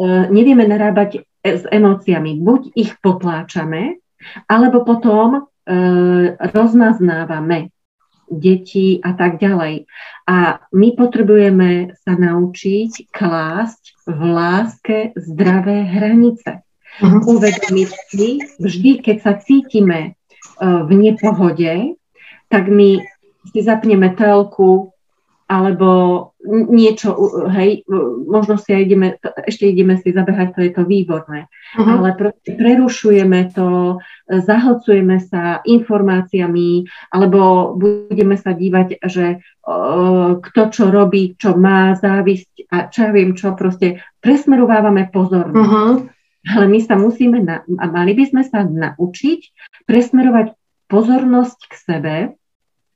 nevieme 0.06 0.64
narábať 0.68 1.26
s 1.42 1.64
emóciami. 1.66 2.38
Buď 2.38 2.74
ich 2.74 2.94
potláčame, 2.98 3.98
alebo 4.50 4.82
potom 4.82 5.28
e, 5.34 5.40
rozmaznávame 6.36 7.70
deti 8.28 9.00
a 9.00 9.16
tak 9.16 9.40
ďalej. 9.40 9.88
A 10.28 10.60
my 10.74 10.88
potrebujeme 10.98 11.96
sa 12.04 12.12
naučiť 12.18 13.08
klásť 13.08 13.82
v 14.04 14.20
láske 14.20 14.98
zdravé 15.16 15.88
hranice. 15.88 16.60
Uh-huh. 16.98 17.38
Uvedomiť 17.38 17.90
si, 18.10 18.42
vždy, 18.58 18.90
keď 19.00 19.16
sa 19.22 19.32
cítime 19.38 20.00
e, 20.00 20.10
v 20.60 20.90
nepohode, 20.92 21.96
tak 22.52 22.68
my 22.68 23.00
si 23.48 23.60
zapneme 23.64 24.12
telku, 24.18 24.92
alebo 25.48 25.88
niečo, 26.48 27.12
hej, 27.52 27.84
možno 28.24 28.56
si 28.56 28.72
aj 28.72 28.82
ideme, 28.88 29.08
ešte 29.44 29.68
ideme 29.68 30.00
si 30.00 30.16
zabehať, 30.16 30.56
to 30.56 30.60
je 30.64 30.72
to 30.72 30.82
výborné, 30.88 31.44
uh-huh. 31.76 32.00
ale 32.00 32.16
proste 32.16 32.56
prerušujeme 32.56 33.52
to, 33.52 34.00
zahlcujeme 34.24 35.20
sa 35.20 35.60
informáciami, 35.68 36.88
alebo 37.12 37.72
budeme 37.76 38.40
sa 38.40 38.56
dívať, 38.56 39.04
že 39.04 39.44
uh, 39.44 40.40
kto 40.40 40.62
čo 40.72 40.84
robí, 40.88 41.36
čo 41.36 41.52
má 41.52 41.92
závisť 42.00 42.72
a 42.72 42.88
čo 42.88 42.98
ja 43.08 43.10
viem 43.12 43.36
čo, 43.36 43.52
proste 43.52 44.00
presmerovávame 44.24 45.12
pozornosť. 45.12 45.68
Uh-huh. 45.68 46.08
Ale 46.48 46.64
my 46.64 46.80
sa 46.80 46.96
musíme, 46.96 47.44
na, 47.44 47.60
a 47.60 47.84
mali 47.92 48.16
by 48.16 48.24
sme 48.24 48.42
sa 48.48 48.64
naučiť 48.64 49.40
presmerovať 49.84 50.56
pozornosť 50.88 51.58
k 51.68 51.74
sebe 51.76 52.16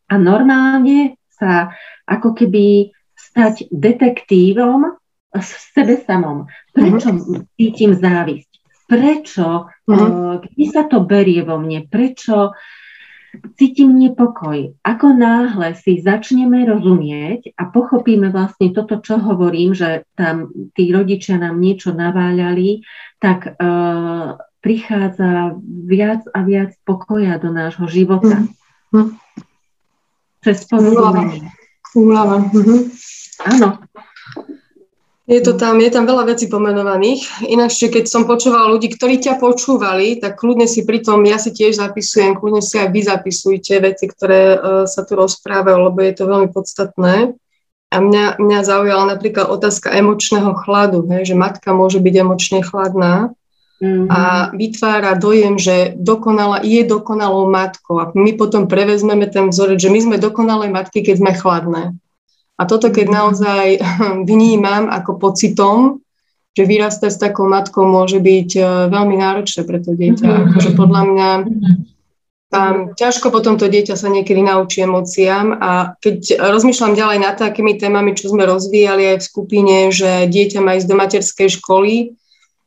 a 0.09 0.15
normálne 0.17 1.21
sa 1.29 1.75
ako 2.09 2.33
keby 2.33 2.95
stať 3.33 3.73
detektívom 3.73 5.01
v 5.33 5.53
sebe 5.73 5.97
samom. 6.05 6.45
Prečo 6.77 7.09
uh-huh. 7.17 7.49
cítim 7.57 7.97
závisť? 7.97 8.53
Prečo? 8.85 9.73
Uh-huh. 9.89 10.37
Kde 10.45 10.67
sa 10.69 10.85
to 10.85 11.01
berie 11.01 11.41
vo 11.41 11.57
mne? 11.57 11.89
Prečo 11.89 12.53
cítim 13.57 13.97
nepokoj? 13.97 14.77
Ako 14.85 15.17
náhle 15.17 15.73
si 15.81 16.05
začneme 16.05 16.69
rozumieť 16.69 17.57
a 17.57 17.73
pochopíme 17.73 18.29
vlastne 18.29 18.77
toto, 18.77 19.01
čo 19.01 19.17
hovorím, 19.17 19.73
že 19.73 20.05
tam 20.13 20.53
tí 20.77 20.93
rodičia 20.93 21.41
nám 21.41 21.57
niečo 21.57 21.97
naváľali, 21.97 22.85
tak 23.17 23.57
uh, 23.57 24.37
prichádza 24.61 25.57
viac 25.89 26.29
a 26.37 26.45
viac 26.45 26.77
pokoja 26.85 27.41
do 27.41 27.49
nášho 27.49 27.89
života. 27.89 28.45
Uh-huh. 28.93 29.17
Cez 30.45 30.69
porozumenie. 30.69 31.49
Úľava. 31.97 32.45
Mhm. 32.53 32.77
Áno, 33.43 33.83
je 35.23 35.39
to 35.39 35.55
tam, 35.55 35.79
je 35.79 35.87
tam 35.87 36.03
veľa 36.03 36.35
vecí 36.35 36.51
pomenovaných. 36.51 37.47
Ináč, 37.47 37.79
keď 37.87 38.11
som 38.11 38.27
počúvala 38.27 38.69
ľudí, 38.75 38.91
ktorí 38.91 39.23
ťa 39.23 39.39
počúvali, 39.39 40.19
tak 40.19 40.35
kľudne 40.35 40.67
si 40.67 40.83
pri 40.83 40.99
tom, 40.99 41.23
ja 41.23 41.39
si 41.39 41.55
tiež 41.55 41.79
zapisujem, 41.79 42.35
kľudne 42.35 42.59
si 42.59 42.77
aj 42.77 42.91
vy 42.91 43.01
zapisujte 43.07 43.81
veci, 43.81 44.11
ktoré 44.11 44.59
uh, 44.59 44.85
sa 44.85 45.07
tu 45.07 45.15
rozprávajú, 45.15 45.79
lebo 45.79 45.99
je 46.03 46.13
to 46.19 46.25
veľmi 46.27 46.49
podstatné. 46.51 47.39
A 47.93 47.97
mňa, 48.03 48.43
mňa 48.43 48.61
zaujala 48.67 49.15
napríklad 49.15 49.47
otázka 49.47 49.95
emočného 49.95 50.59
chladu, 50.59 51.07
hej, 51.07 51.33
že 51.33 51.35
matka 51.39 51.71
môže 51.71 52.03
byť 52.03 52.15
emočne 52.19 52.61
chladná 52.65 53.31
mm-hmm. 53.79 54.09
a 54.11 54.51
vytvára 54.57 55.13
dojem, 55.15 55.55
že 55.55 55.95
dokonala, 56.03 56.67
je 56.67 56.83
dokonalou 56.83 57.47
matkou. 57.47 58.01
A 58.03 58.11
my 58.11 58.33
potom 58.35 58.67
prevezmeme 58.67 59.29
ten 59.31 59.55
vzorec, 59.55 59.79
že 59.79 59.93
my 59.93 60.01
sme 60.03 60.17
dokonalé 60.17 60.67
matky, 60.73 61.05
keď 61.05 61.15
sme 61.21 61.33
chladné. 61.37 61.83
A 62.59 62.63
toto, 62.69 62.93
keď 62.93 63.07
naozaj 63.09 63.67
vnímam 64.31 64.89
ako 64.93 65.19
pocitom, 65.19 66.03
že 66.53 66.69
vyrastať 66.69 67.11
s 67.11 67.19
takou 67.21 67.49
matkou 67.49 67.89
môže 67.89 68.21
byť 68.21 68.51
e, 68.61 68.63
veľmi 68.93 69.17
náročné 69.17 69.65
pre 69.65 69.81
to 69.81 69.97
dieťa. 69.97 70.29
Mm-hmm. 70.29 70.45
Akože 70.53 70.71
podľa 70.77 71.03
mňa 71.09 71.29
tam 72.53 72.93
ťažko 72.93 73.33
potom 73.33 73.57
to 73.57 73.65
dieťa 73.73 73.97
sa 73.97 74.13
niekedy 74.13 74.45
naučí 74.45 74.85
emóciám 74.85 75.57
a 75.57 75.97
keď 75.97 76.37
rozmýšľam 76.53 76.93
ďalej 76.93 77.19
nad 77.25 77.41
takými 77.41 77.81
témami, 77.81 78.13
čo 78.13 78.29
sme 78.29 78.45
rozvíjali 78.45 79.17
aj 79.17 79.25
v 79.25 79.29
skupine, 79.33 79.77
že 79.89 80.29
dieťa 80.29 80.61
má 80.61 80.77
ísť 80.77 80.89
do 80.93 80.97
materskej 81.01 81.49
školy, 81.57 82.13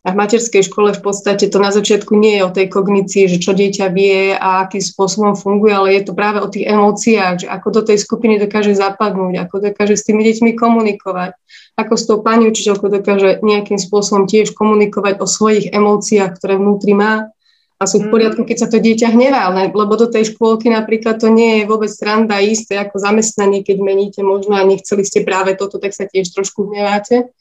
a 0.05 0.13
v 0.13 0.19
materskej 0.21 0.69
škole 0.69 0.93
v 0.93 1.01
podstate 1.01 1.49
to 1.49 1.57
na 1.57 1.73
začiatku 1.73 2.13
nie 2.13 2.37
je 2.37 2.45
o 2.45 2.53
tej 2.53 2.69
kognícii, 2.69 3.25
že 3.25 3.41
čo 3.41 3.57
dieťa 3.57 3.89
vie 3.89 4.37
a 4.37 4.61
akým 4.61 4.77
spôsobom 4.77 5.33
funguje, 5.33 5.73
ale 5.73 5.97
je 5.97 6.05
to 6.05 6.13
práve 6.13 6.45
o 6.45 6.47
tých 6.47 6.69
emóciách, 6.69 7.33
že 7.41 7.47
ako 7.49 7.67
do 7.73 7.81
tej 7.89 7.97
skupiny 7.97 8.37
dokáže 8.37 8.77
zapadnúť, 8.77 9.49
ako 9.49 9.65
dokáže 9.65 9.97
s 9.97 10.05
tými 10.05 10.21
deťmi 10.21 10.53
komunikovať, 10.53 11.33
ako 11.73 11.93
s 11.97 12.03
tou 12.05 12.21
pani 12.21 12.45
učiteľkou 12.53 12.85
dokáže 12.85 13.41
nejakým 13.41 13.81
spôsobom 13.81 14.29
tiež 14.29 14.53
komunikovať 14.53 15.17
o 15.17 15.25
svojich 15.25 15.73
emóciách, 15.73 16.37
ktoré 16.37 16.61
vnútri 16.61 16.93
má 16.93 17.33
a 17.75 17.83
sú 17.89 17.99
v 17.99 18.07
poriadku, 18.07 18.45
keď 18.47 18.57
sa 18.61 18.67
to 18.69 18.77
dieťa 18.79 19.09
hnevá, 19.09 19.51
lebo 19.51 19.93
do 19.99 20.07
tej 20.07 20.31
škôlky 20.31 20.69
napríklad 20.69 21.17
to 21.17 21.33
nie 21.33 21.59
je 21.59 21.63
vôbec 21.67 21.89
sranda 21.89 22.39
isté 22.39 22.77
ako 22.77 23.01
zamestnanie, 23.01 23.65
keď 23.65 23.77
meníte 23.81 24.21
možno 24.21 24.55
a 24.55 24.63
nechceli 24.63 25.03
ste 25.03 25.27
práve 25.27 25.57
toto, 25.59 25.81
tak 25.81 25.91
sa 25.91 26.07
tiež 26.07 26.31
trošku 26.31 26.71
hneváte. 26.71 27.35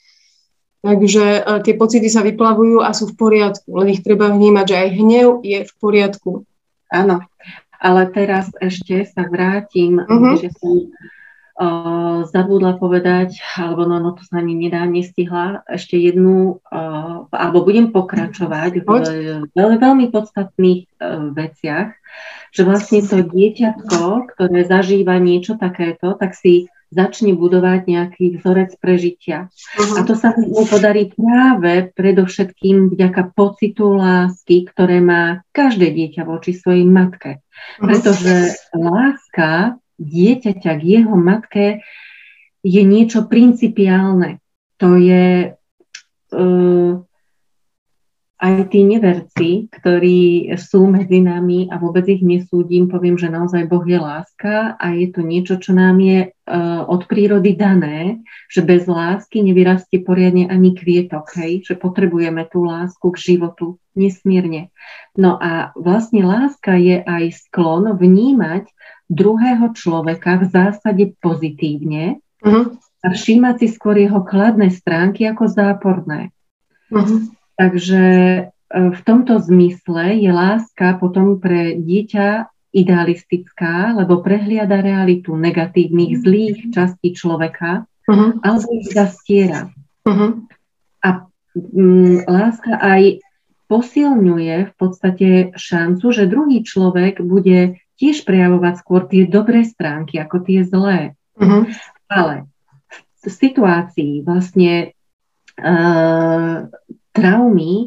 Takže 0.85 1.25
e, 1.25 1.41
tie 1.65 1.75
pocity 1.81 2.13
sa 2.13 2.21
vyplavujú 2.21 2.85
a 2.85 2.93
sú 2.93 3.09
v 3.09 3.17
poriadku, 3.17 3.73
len 3.73 3.97
ich 3.97 4.05
treba 4.05 4.29
vnímať, 4.29 4.67
že 4.69 4.77
aj 4.77 4.89
hnev 5.01 5.29
je 5.41 5.59
v 5.65 5.73
poriadku. 5.81 6.45
Áno, 6.93 7.25
ale 7.81 8.03
teraz 8.13 8.53
ešte 8.61 9.09
sa 9.09 9.25
vrátim, 9.25 9.97
uh-huh. 9.97 10.37
že 10.37 10.53
som 10.61 10.93
uh, 11.57 12.29
zabudla 12.29 12.77
povedať, 12.77 13.41
alebo 13.57 13.89
no, 13.89 13.97
no 13.99 14.13
to 14.13 14.23
sa 14.29 14.45
ani 14.45 14.55
nedá, 14.55 14.85
nestihla, 14.85 15.65
ešte 15.67 15.97
jednu, 15.97 16.61
uh, 16.69 17.27
alebo 17.33 17.65
budem 17.65 17.91
pokračovať 17.91 18.85
v 18.85 18.89
veľmi, 19.57 19.79
veľmi 19.81 20.07
podstatných 20.13 20.87
uh, 21.01 21.33
veciach, 21.33 21.97
že 22.55 22.63
vlastne 22.63 23.03
to 23.03 23.27
dieťatko, 23.27 24.31
ktoré 24.31 24.63
zažíva 24.63 25.19
niečo 25.19 25.59
takéto, 25.59 26.15
tak 26.15 26.39
si 26.39 26.71
začne 26.95 27.35
budovať 27.35 27.91
nejaký 27.91 28.39
vzorec 28.39 28.79
prežitia. 28.79 29.51
Uh-huh. 29.75 29.99
A 29.99 30.07
to 30.07 30.15
sa 30.15 30.31
mu 30.39 30.63
podarí 30.63 31.11
práve 31.11 31.91
predovšetkým 31.99 32.95
vďaka 32.95 33.35
pocitu 33.35 33.99
lásky, 33.99 34.71
ktoré 34.71 35.03
má 35.03 35.43
každé 35.51 35.91
dieťa 35.91 36.23
voči 36.23 36.55
svojej 36.55 36.87
matke. 36.87 37.43
Uh-huh. 37.43 37.91
Pretože 37.91 38.55
láska 38.71 39.83
dieťaťa 39.99 40.73
k 40.79 40.83
jeho 41.03 41.19
matke 41.19 41.83
je 42.63 42.83
niečo 42.87 43.27
principiálne. 43.27 44.39
To 44.79 44.95
je 44.95 45.59
uh, 46.31 46.93
aj 48.35 48.75
tí 48.75 48.83
neverci, 48.83 49.71
ktorí 49.71 50.51
sú 50.59 50.91
medzi 50.91 51.23
nami 51.23 51.71
a 51.71 51.79
vôbec 51.79 52.03
ich 52.11 52.19
nesúdim, 52.19 52.91
poviem, 52.91 53.15
že 53.15 53.31
naozaj 53.31 53.71
Boh 53.71 53.87
je 53.87 53.95
láska 53.95 54.75
a 54.75 54.87
je 54.91 55.07
to 55.15 55.23
niečo, 55.23 55.63
čo 55.63 55.71
nám 55.71 56.03
je 56.03 56.29
uh, 56.29 56.83
od 56.85 57.07
prírody 57.07 57.55
dané, 57.55 58.19
že 58.51 58.67
bez 58.67 58.91
lásky 58.91 59.39
nevyrastie 59.39 60.03
poriadne 60.03 60.51
ani 60.51 60.75
kvietok, 60.75 61.31
hej? 61.39 61.63
že 61.63 61.79
potrebujeme 61.79 62.43
tú 62.51 62.67
lásku 62.67 63.07
k 63.15 63.19
životu 63.33 63.79
nesmierne. 63.95 64.75
No 65.15 65.39
a 65.39 65.71
vlastne 65.79 66.27
láska 66.27 66.75
je 66.75 67.07
aj 67.07 67.49
sklon 67.49 67.95
vnímať 67.95 68.67
druhého 69.07 69.71
človeka 69.79 70.43
v 70.43 70.45
zásade 70.51 71.05
pozitívne 71.23 72.19
uh-huh. 72.43 72.75
a 72.99 73.07
všímať 73.15 73.55
si 73.63 73.67
skôr 73.71 73.95
jeho 73.95 74.27
kladné 74.27 74.75
stránky 74.75 75.23
ako 75.31 75.47
záporné. 75.47 76.35
Uh-huh. 76.91 77.31
Takže 77.55 78.05
e, 78.05 78.43
v 78.71 79.01
tomto 79.07 79.39
zmysle 79.39 80.19
je 80.19 80.31
láska 80.35 80.99
potom 80.99 81.39
pre 81.39 81.79
dieťa 81.79 82.51
idealistická, 82.75 83.95
lebo 83.95 84.19
prehliada 84.19 84.83
realitu 84.83 85.39
negatívnych, 85.39 86.19
zlých 86.19 86.75
častí 86.75 87.15
človeka, 87.15 87.87
uh-huh. 88.11 88.43
alebo 88.43 88.67
ich 88.75 88.91
zastiera. 88.91 89.71
Uh-huh. 90.03 90.43
A 90.99 91.31
m, 91.55 92.27
láska 92.27 92.75
aj 92.75 93.23
posilňuje 93.71 94.57
v 94.69 94.73
podstate 94.75 95.29
šancu, 95.55 96.07
že 96.11 96.27
druhý 96.27 96.67
človek 96.67 97.23
bude 97.23 97.79
tiež 97.95 98.27
prejavovať 98.27 98.75
skôr 98.83 99.07
tie 99.07 99.23
dobré 99.31 99.63
stránky 99.63 100.19
ako 100.19 100.43
tie 100.43 100.67
zlé. 100.67 101.15
Uh-huh. 101.39 101.71
Ale 102.11 102.51
v 103.23 103.31
situácii 103.31 104.27
vlastne 104.27 104.93
uh, 105.63 106.69
traumy 107.15 107.73
e, 107.81 107.87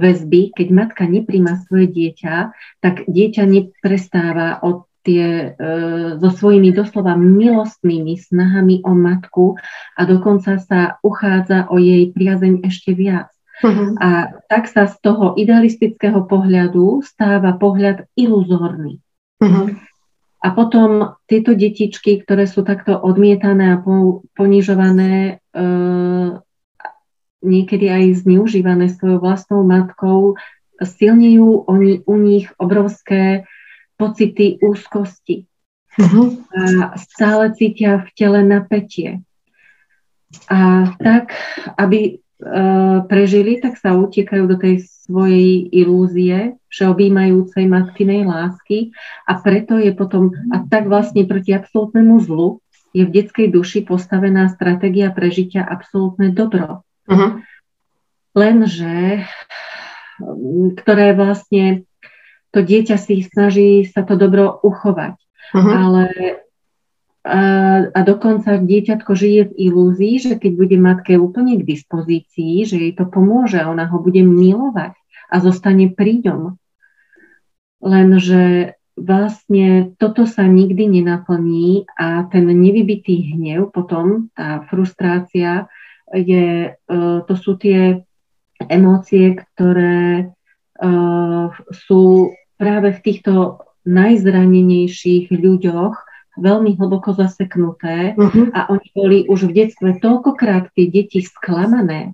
väzby, 0.00 0.56
keď 0.56 0.68
matka 0.72 1.04
nepríjma 1.04 1.62
svoje 1.68 1.92
dieťa, 1.92 2.34
tak 2.80 3.04
dieťa 3.04 3.44
neprestáva 3.44 4.58
od 4.64 4.88
tie, 5.06 5.54
e, 5.54 6.18
so 6.18 6.30
svojimi 6.34 6.74
doslova 6.74 7.14
milostnými 7.14 8.18
snahami 8.18 8.82
o 8.82 8.92
matku 8.96 9.54
a 9.94 10.02
dokonca 10.02 10.58
sa 10.58 10.98
uchádza 11.06 11.70
o 11.70 11.78
jej 11.78 12.10
priazeň 12.10 12.66
ešte 12.66 12.90
viac. 12.96 13.30
Uh-huh. 13.62 13.96
A 14.02 14.36
tak 14.50 14.68
sa 14.68 14.90
z 14.90 14.98
toho 15.00 15.32
idealistického 15.38 16.26
pohľadu 16.28 17.00
stáva 17.06 17.56
pohľad 17.56 18.04
iluzórny. 18.18 19.00
Uh-huh. 19.40 19.72
A 20.44 20.48
potom 20.52 21.16
tieto 21.24 21.56
detičky, 21.56 22.20
ktoré 22.20 22.44
sú 22.44 22.66
takto 22.66 22.98
odmietané 23.00 23.78
a 23.78 23.80
ponižované, 24.36 25.40
e, 25.40 25.64
niekedy 27.44 27.90
aj 27.90 28.26
zneužívané 28.26 28.92
svojou 28.92 29.20
vlastnou 29.20 29.62
matkou, 29.66 30.36
silnejú 30.80 31.64
oni, 31.68 32.04
u 32.04 32.14
nich 32.20 32.52
obrovské 32.60 33.48
pocity 33.96 34.60
úzkosti. 34.60 35.48
Uh-huh. 35.96 36.36
A 36.52 36.92
stále 37.00 37.56
cítia 37.56 38.04
v 38.04 38.08
tele 38.12 38.40
napätie. 38.44 39.24
A 40.52 40.92
tak, 41.00 41.32
aby 41.80 42.20
uh, 42.20 43.08
prežili, 43.08 43.56
tak 43.56 43.80
sa 43.80 43.96
utiekajú 43.96 44.44
do 44.44 44.60
tej 44.60 44.84
svojej 44.84 45.72
ilúzie, 45.72 46.60
všeobjímajúcej 46.68 47.64
matkinej 47.64 48.28
lásky 48.28 48.92
a 49.24 49.40
preto 49.40 49.80
je 49.80 49.94
potom, 49.96 50.34
a 50.52 50.66
tak 50.68 50.90
vlastne 50.90 51.24
proti 51.24 51.56
absolútnemu 51.56 52.20
zlu 52.20 52.60
je 52.92 53.06
v 53.06 53.12
detskej 53.12 53.48
duši 53.48 53.84
postavená 53.88 54.52
stratégia 54.52 55.08
prežitia 55.14 55.64
absolútne 55.64 56.34
dobro. 56.34 56.85
Uh-huh. 57.06 57.40
Lenže, 58.36 59.24
ktoré 60.82 61.16
vlastne 61.16 61.86
to 62.52 62.64
dieťa 62.64 62.96
si 62.96 63.24
snaží 63.24 63.84
sa 63.88 64.02
to 64.02 64.16
dobro 64.16 64.60
uchovať. 64.60 65.16
Uh-huh. 65.54 65.72
Ale 65.72 66.04
a, 67.26 67.40
a 67.90 68.00
dokonca 68.06 68.62
dieťatko 68.62 69.12
žije 69.18 69.50
v 69.50 69.56
ilúzii, 69.70 70.14
že 70.22 70.32
keď 70.38 70.52
bude 70.54 70.76
matke 70.78 71.18
úplne 71.18 71.58
k 71.58 71.66
dispozícii, 71.66 72.62
že 72.62 72.76
jej 72.78 72.92
to 72.94 73.02
pomôže, 73.10 73.58
ona 73.58 73.90
ho 73.90 73.98
bude 73.98 74.22
milovať 74.22 74.94
a 75.26 75.36
zostane 75.42 75.90
pri 75.90 76.22
ňom. 76.22 76.54
Lenže 77.82 78.74
vlastne 78.96 79.92
toto 80.00 80.24
sa 80.24 80.46
nikdy 80.46 80.88
nenaplní 80.88 81.90
a 81.98 82.24
ten 82.30 82.48
nevybitý 82.48 83.36
hnev 83.36 83.74
potom, 83.74 84.32
tá 84.32 84.64
frustrácia 84.70 85.68
je, 86.14 86.70
e, 86.70 86.98
to 87.26 87.34
sú 87.34 87.58
tie 87.58 88.06
emócie, 88.70 89.34
ktoré 89.34 90.22
e, 90.22 90.24
sú 91.74 92.32
práve 92.56 92.94
v 92.94 93.02
týchto 93.02 93.62
najzranenejších 93.86 95.30
ľuďoch 95.30 95.94
veľmi 96.36 96.76
hlboko 96.76 97.16
zaseknuté 97.16 98.12
uh-huh. 98.12 98.52
a 98.52 98.68
oni 98.68 98.88
boli 98.92 99.18
už 99.26 99.48
v 99.48 99.64
detstve 99.64 99.96
toľkokrát 99.98 100.68
tie 100.76 100.86
deti 100.92 101.24
sklamané 101.24 102.12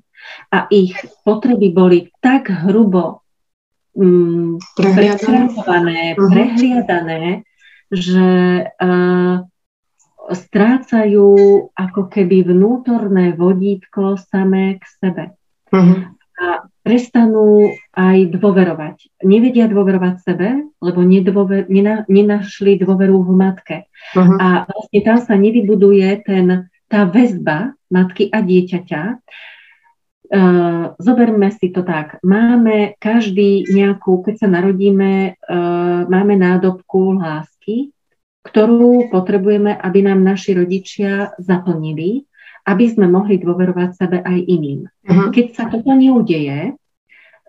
a 0.55 0.71
ich 0.71 0.95
potreby 1.27 1.75
boli 1.75 1.99
tak 2.23 2.47
hrubo 2.47 3.27
um, 3.99 4.63
prehliadané, 4.79 6.15
uh-huh. 6.15 6.31
prehliadané, 6.31 7.43
že 7.91 8.29
uh, 8.71 9.43
strácajú 10.31 11.29
ako 11.75 12.03
keby 12.07 12.47
vnútorné 12.47 13.35
vodítko 13.35 14.15
samé 14.15 14.79
k 14.79 14.85
sebe. 15.03 15.25
Uh-huh. 15.75 16.15
A 16.39 16.67
prestanú 16.83 17.71
aj 17.95 18.35
dôverovať. 18.35 19.23
Nevedia 19.23 19.67
dôverovať 19.67 20.15
sebe, 20.23 20.49
lebo 20.83 21.01
nedôver, 21.03 21.67
nena, 21.71 22.07
nenašli 22.07 22.79
dôveru 22.79 23.23
v 23.23 23.31
matke. 23.35 23.79
Uh-huh. 24.15 24.39
A 24.39 24.67
vlastne 24.67 25.01
tam 25.03 25.19
sa 25.23 25.35
nevybuduje 25.35 26.27
ten, 26.27 26.71
tá 26.87 27.07
väzba 27.07 27.75
matky 27.91 28.31
a 28.31 28.39
dieťaťa, 28.43 29.03
Uh, 30.33 30.97
zoberme 30.97 31.53
si 31.53 31.69
to 31.77 31.85
tak. 31.85 32.17
Máme 32.25 32.97
každý 32.97 33.69
nejakú, 33.69 34.25
keď 34.25 34.35
sa 34.41 34.49
narodíme, 34.49 35.37
uh, 35.37 36.09
máme 36.09 36.41
nádobku 36.41 37.21
lásky, 37.21 37.92
ktorú 38.43 39.09
potrebujeme, 39.15 39.75
aby 39.75 40.03
nám 40.03 40.23
naši 40.23 40.59
rodičia 40.59 41.35
zaplnili, 41.39 42.27
aby 42.67 42.85
sme 42.91 43.11
mohli 43.11 43.39
dôverovať 43.39 43.91
sebe 43.95 44.19
aj 44.23 44.39
iným. 44.39 44.87
Uh-huh. 44.87 45.31
Keď 45.35 45.47
sa 45.55 45.65
toto 45.67 45.95
neudeje, 45.95 46.79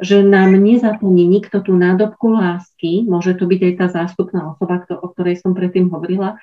že 0.01 0.25
nám 0.25 0.58
nezaplní 0.58 1.29
nikto 1.29 1.62
tú 1.62 1.77
nádobku 1.77 2.34
lásky, 2.34 3.06
môže 3.06 3.38
to 3.38 3.45
byť 3.45 3.62
aj 3.62 3.73
tá 3.77 3.88
zástupná 3.93 4.41
osoba, 4.49 4.82
o 4.89 5.08
ktorej 5.13 5.38
som 5.38 5.53
predtým 5.53 5.93
hovorila, 5.93 6.41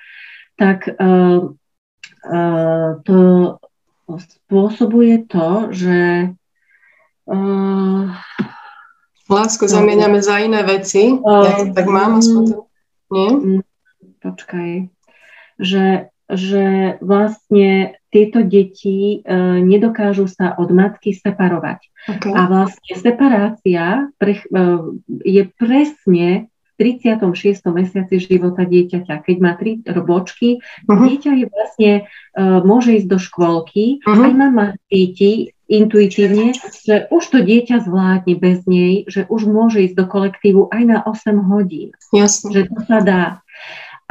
tak 0.55 0.87
uh, 0.87 1.51
uh, 2.27 2.89
to 3.03 3.19
spôsobuje 4.11 5.27
to, 5.27 5.71
že 5.71 5.99
uh, 7.27 8.07
Lásku 9.31 9.63
zamieňame 9.63 10.19
za 10.19 10.43
iné 10.43 10.59
veci. 10.67 11.15
Uh, 11.15 11.47
ja 11.47 11.51
to 11.63 11.65
tak 11.71 11.87
mám 11.87 12.19
aspoň. 12.19 12.67
Nie? 13.15 13.63
Počkaj. 14.21 14.89
Že, 15.61 15.85
že 16.29 16.65
vlastne 17.01 17.97
tieto 18.13 18.45
deti 18.45 19.21
uh, 19.21 19.57
nedokážu 19.61 20.29
sa 20.29 20.53
od 20.57 20.69
matky 20.69 21.13
separovať. 21.15 21.79
Okay. 22.09 22.33
A 22.33 22.49
vlastne 22.49 22.93
separácia 22.97 24.09
pre, 24.17 24.41
uh, 24.53 24.93
je 25.21 25.43
presne 25.57 26.51
36. 26.81 27.61
mesiaci 27.69 28.15
života 28.17 28.65
dieťaťa. 28.65 29.21
Keď 29.21 29.37
má 29.37 29.53
tri 29.53 29.85
robočky, 29.85 30.57
uh-huh. 30.57 30.97
dieťa 31.05 31.31
je 31.37 31.45
vlastne, 31.45 31.91
uh, 32.33 32.65
môže 32.65 32.97
ísť 32.97 33.07
do 33.07 33.19
škôlky, 33.21 34.01
uh-huh. 34.01 34.25
aj 34.25 34.31
mama 34.33 34.67
cíti 34.89 35.53
intuitívne, 35.71 36.51
že 36.83 37.07
už 37.07 37.23
to 37.31 37.39
dieťa 37.45 37.87
zvládne 37.87 38.35
bez 38.35 38.67
nej, 38.67 39.07
že 39.07 39.23
už 39.29 39.47
môže 39.47 39.87
ísť 39.87 39.95
do 39.95 40.05
kolektívu 40.09 40.67
aj 40.67 40.81
na 40.83 40.97
8 41.05 41.37
hodín. 41.47 41.95
Jasne. 42.11 42.51
Že 42.51 42.61
to 42.67 42.79
sa 42.89 42.99
dá. 42.99 43.23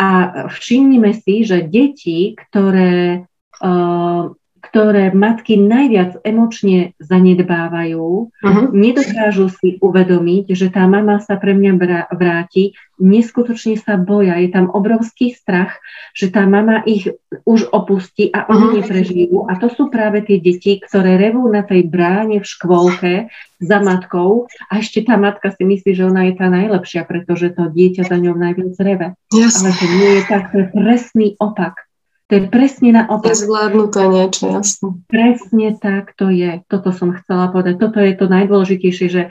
A 0.00 0.06
všimnime 0.48 1.12
si, 1.12 1.44
že 1.44 1.68
deti, 1.68 2.32
ktoré 2.32 3.28
uh, 3.60 4.32
ktoré 4.60 5.08
matky 5.10 5.56
najviac 5.56 6.20
emočne 6.20 6.92
zanedbávajú, 7.00 8.28
uh-huh. 8.28 8.66
nedokážu 8.76 9.48
si 9.48 9.80
uvedomiť, 9.80 10.52
že 10.52 10.68
tá 10.68 10.84
mama 10.84 11.18
sa 11.24 11.40
pre 11.40 11.56
mňa 11.56 11.72
vráti, 12.12 12.76
neskutočne 13.00 13.80
sa 13.80 13.96
boja, 13.96 14.36
je 14.36 14.52
tam 14.52 14.68
obrovský 14.68 15.32
strach, 15.32 15.80
že 16.12 16.28
tá 16.28 16.44
mama 16.44 16.84
ich 16.84 17.08
už 17.48 17.72
opustí 17.72 18.28
a 18.28 18.44
oni 18.52 18.66
uh-huh. 18.68 18.76
neprežijú. 18.84 19.36
A 19.48 19.56
to 19.56 19.72
sú 19.72 19.88
práve 19.88 20.20
tie 20.28 20.36
deti, 20.36 20.76
ktoré 20.78 21.16
revú 21.16 21.48
na 21.48 21.64
tej 21.64 21.88
bráne 21.88 22.44
v 22.44 22.46
škôlke 22.46 23.32
za 23.60 23.78
matkou 23.80 24.48
a 24.68 24.80
ešte 24.80 25.08
tá 25.08 25.16
matka 25.16 25.52
si 25.52 25.64
myslí, 25.64 25.96
že 25.96 26.04
ona 26.04 26.28
je 26.28 26.34
tá 26.36 26.52
najlepšia, 26.52 27.08
pretože 27.08 27.56
to 27.56 27.72
dieťa 27.72 28.08
za 28.08 28.16
ňou 28.20 28.36
najviac 28.36 28.76
reve. 28.80 29.08
Yes. 29.32 29.60
Ale 29.60 29.72
to 29.72 29.84
nie 29.88 30.10
je 30.20 30.22
tak, 30.28 30.52
to 30.52 30.56
je 30.64 30.66
presný 30.72 31.28
opak. 31.40 31.89
To 32.30 32.38
je 32.38 32.46
presne 32.46 32.94
naopak. 32.94 33.34
Zvládnuté 33.34 34.06
niečo, 34.06 34.54
jasne. 34.54 35.02
Presne 35.10 35.74
tak 35.74 36.14
to 36.14 36.30
je. 36.30 36.62
Toto 36.70 36.94
som 36.94 37.10
chcela 37.18 37.50
povedať. 37.50 37.82
Toto 37.82 37.98
je 37.98 38.14
to 38.14 38.30
najdôležitejšie, 38.30 39.06
že 39.10 39.22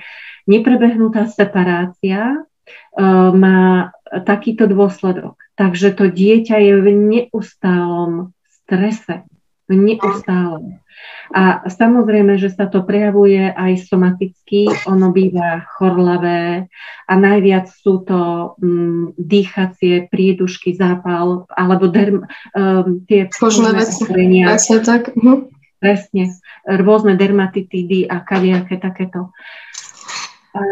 neprebehnutá 0.51 1.31
separácia 1.31 2.43
uh, 2.43 3.31
má 3.31 3.95
takýto 4.27 4.67
dôsledok. 4.67 5.39
Takže 5.55 5.95
to 5.95 6.11
dieťa 6.11 6.59
je 6.59 6.73
v 6.75 6.87
neustálom 6.91 8.35
strese. 8.67 9.23
V 9.69 9.73
neustálom. 9.77 10.81
A 11.29 11.61
samozrejme, 11.69 12.41
že 12.41 12.49
sa 12.49 12.65
to 12.65 12.81
prejavuje 12.81 13.53
aj 13.53 13.85
somaticky, 13.85 14.65
ono 14.89 15.13
býva 15.13 15.61
chorlavé 15.77 16.65
a 17.05 17.13
najviac 17.13 17.69
sú 17.69 18.01
to 18.01 18.53
um, 18.57 19.13
dýchacie, 19.13 20.09
priedušky, 20.09 20.73
zápal 20.73 21.45
alebo 21.53 21.85
derm, 21.85 22.25
um, 22.57 23.05
tie 23.05 23.29
kožné 23.29 23.77
veci. 23.77 24.09
Presne 24.09 24.79
tak. 24.81 25.13
Uh-huh. 25.13 25.53
Presne. 25.77 26.33
Rôzne 26.65 27.13
dermatitidy 27.15 28.09
a 28.09 28.25
kadejaké 28.25 28.81
takéto. 28.81 29.31
A 30.49 30.63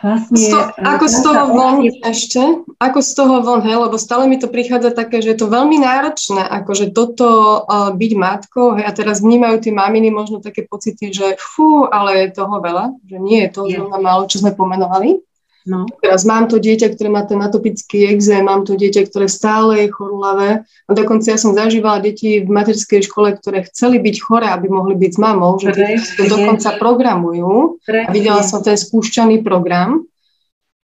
vlastne... 0.00 0.40
Sto, 0.40 0.60
ako 0.80 1.04
z 1.04 1.18
toho 1.20 1.44
von 1.52 1.76
ešte? 1.84 2.40
Ako 2.80 3.00
z 3.04 3.10
toho 3.12 3.44
von, 3.44 3.60
hej? 3.60 3.76
Lebo 3.76 4.00
stále 4.00 4.24
mi 4.24 4.40
to 4.40 4.48
prichádza 4.48 4.96
také, 4.96 5.20
že 5.20 5.36
je 5.36 5.38
to 5.44 5.52
veľmi 5.52 5.76
náročné, 5.76 6.40
akože 6.40 6.96
toto 6.96 7.60
uh, 7.60 7.92
byť 7.92 8.12
matkou, 8.16 8.80
hej? 8.80 8.88
A 8.88 8.96
teraz 8.96 9.20
vnímajú 9.20 9.60
tie 9.60 9.72
maminy 9.76 10.08
možno 10.08 10.40
také 10.40 10.64
pocity, 10.64 11.12
že 11.12 11.36
fú, 11.36 11.84
ale 11.84 12.24
je 12.24 12.40
toho 12.40 12.56
veľa, 12.56 12.96
že 13.04 13.16
nie 13.20 13.44
je 13.44 13.50
to 13.52 13.68
zrovna 13.68 14.00
málo, 14.00 14.24
čo 14.32 14.40
sme 14.40 14.56
pomenovali. 14.56 15.20
No. 15.66 15.82
Teraz 15.98 16.22
mám 16.22 16.46
to 16.46 16.62
dieťa, 16.62 16.94
ktoré 16.94 17.10
má 17.10 17.26
ten 17.26 17.42
atopický 17.42 18.06
exém, 18.06 18.46
mám 18.46 18.62
to 18.62 18.78
dieťa, 18.78 19.10
ktoré 19.10 19.26
stále 19.26 19.82
je 19.82 19.90
chorulavé. 19.90 20.62
A 20.62 20.90
dokonca 20.94 21.34
ja 21.34 21.34
som 21.34 21.58
zažívala 21.58 21.98
deti 21.98 22.38
v 22.38 22.46
materskej 22.46 23.02
škole, 23.10 23.34
ktoré 23.34 23.66
chceli 23.66 23.98
byť 23.98 24.16
choré, 24.22 24.46
aby 24.46 24.70
mohli 24.70 24.94
byť 24.94 25.10
s 25.10 25.18
mamou, 25.18 25.58
že 25.58 25.74
to 26.14 26.30
dokonca 26.30 26.78
programujú. 26.78 27.82
A 27.82 28.10
videla 28.14 28.46
som 28.46 28.62
ten 28.62 28.78
spúšťaný 28.78 29.42
program, 29.42 30.06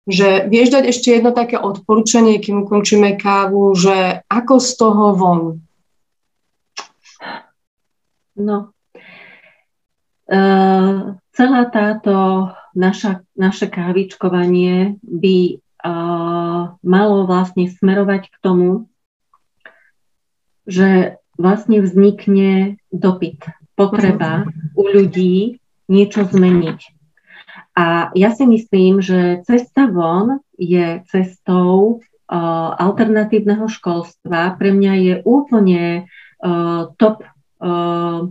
že 0.03 0.51
vieš 0.51 0.75
dať 0.75 0.83
ešte 0.91 1.15
jedno 1.15 1.31
také 1.31 1.55
odporúčanie, 1.55 2.43
kým 2.43 2.67
ukončíme 2.67 3.15
kávu, 3.15 3.71
že 3.79 4.27
ako 4.27 4.59
z 4.59 4.69
toho 4.75 5.05
von? 5.15 5.41
No, 8.35 8.75
uh, 10.27 11.15
celá 11.31 11.61
táto 11.71 12.49
naša, 12.73 13.25
naše 13.37 13.69
kávičkovanie 13.69 14.97
by 15.01 15.37
uh, 15.57 16.77
malo 16.81 17.17
vlastne 17.25 17.69
smerovať 17.69 18.29
k 18.29 18.35
tomu, 18.41 18.89
že 20.69 21.19
vlastne 21.35 21.81
vznikne 21.81 22.77
dopyt, 22.93 23.49
potreba 23.73 24.45
u 24.77 24.83
ľudí 24.85 25.59
niečo 25.89 26.23
zmeniť. 26.29 26.79
A 27.73 28.13
ja 28.13 28.29
si 28.29 28.45
myslím, 28.45 29.01
že 29.01 29.41
cesta 29.49 29.89
von 29.89 30.45
je 30.61 31.01
cestou 31.09 31.99
uh, 32.29 32.69
alternatívneho 32.77 33.65
školstva. 33.65 34.53
Pre 34.61 34.69
mňa 34.69 34.93
je 35.01 35.13
úplne 35.25 36.05
uh, 36.05 36.93
top 37.01 37.25
uh, 37.57 38.29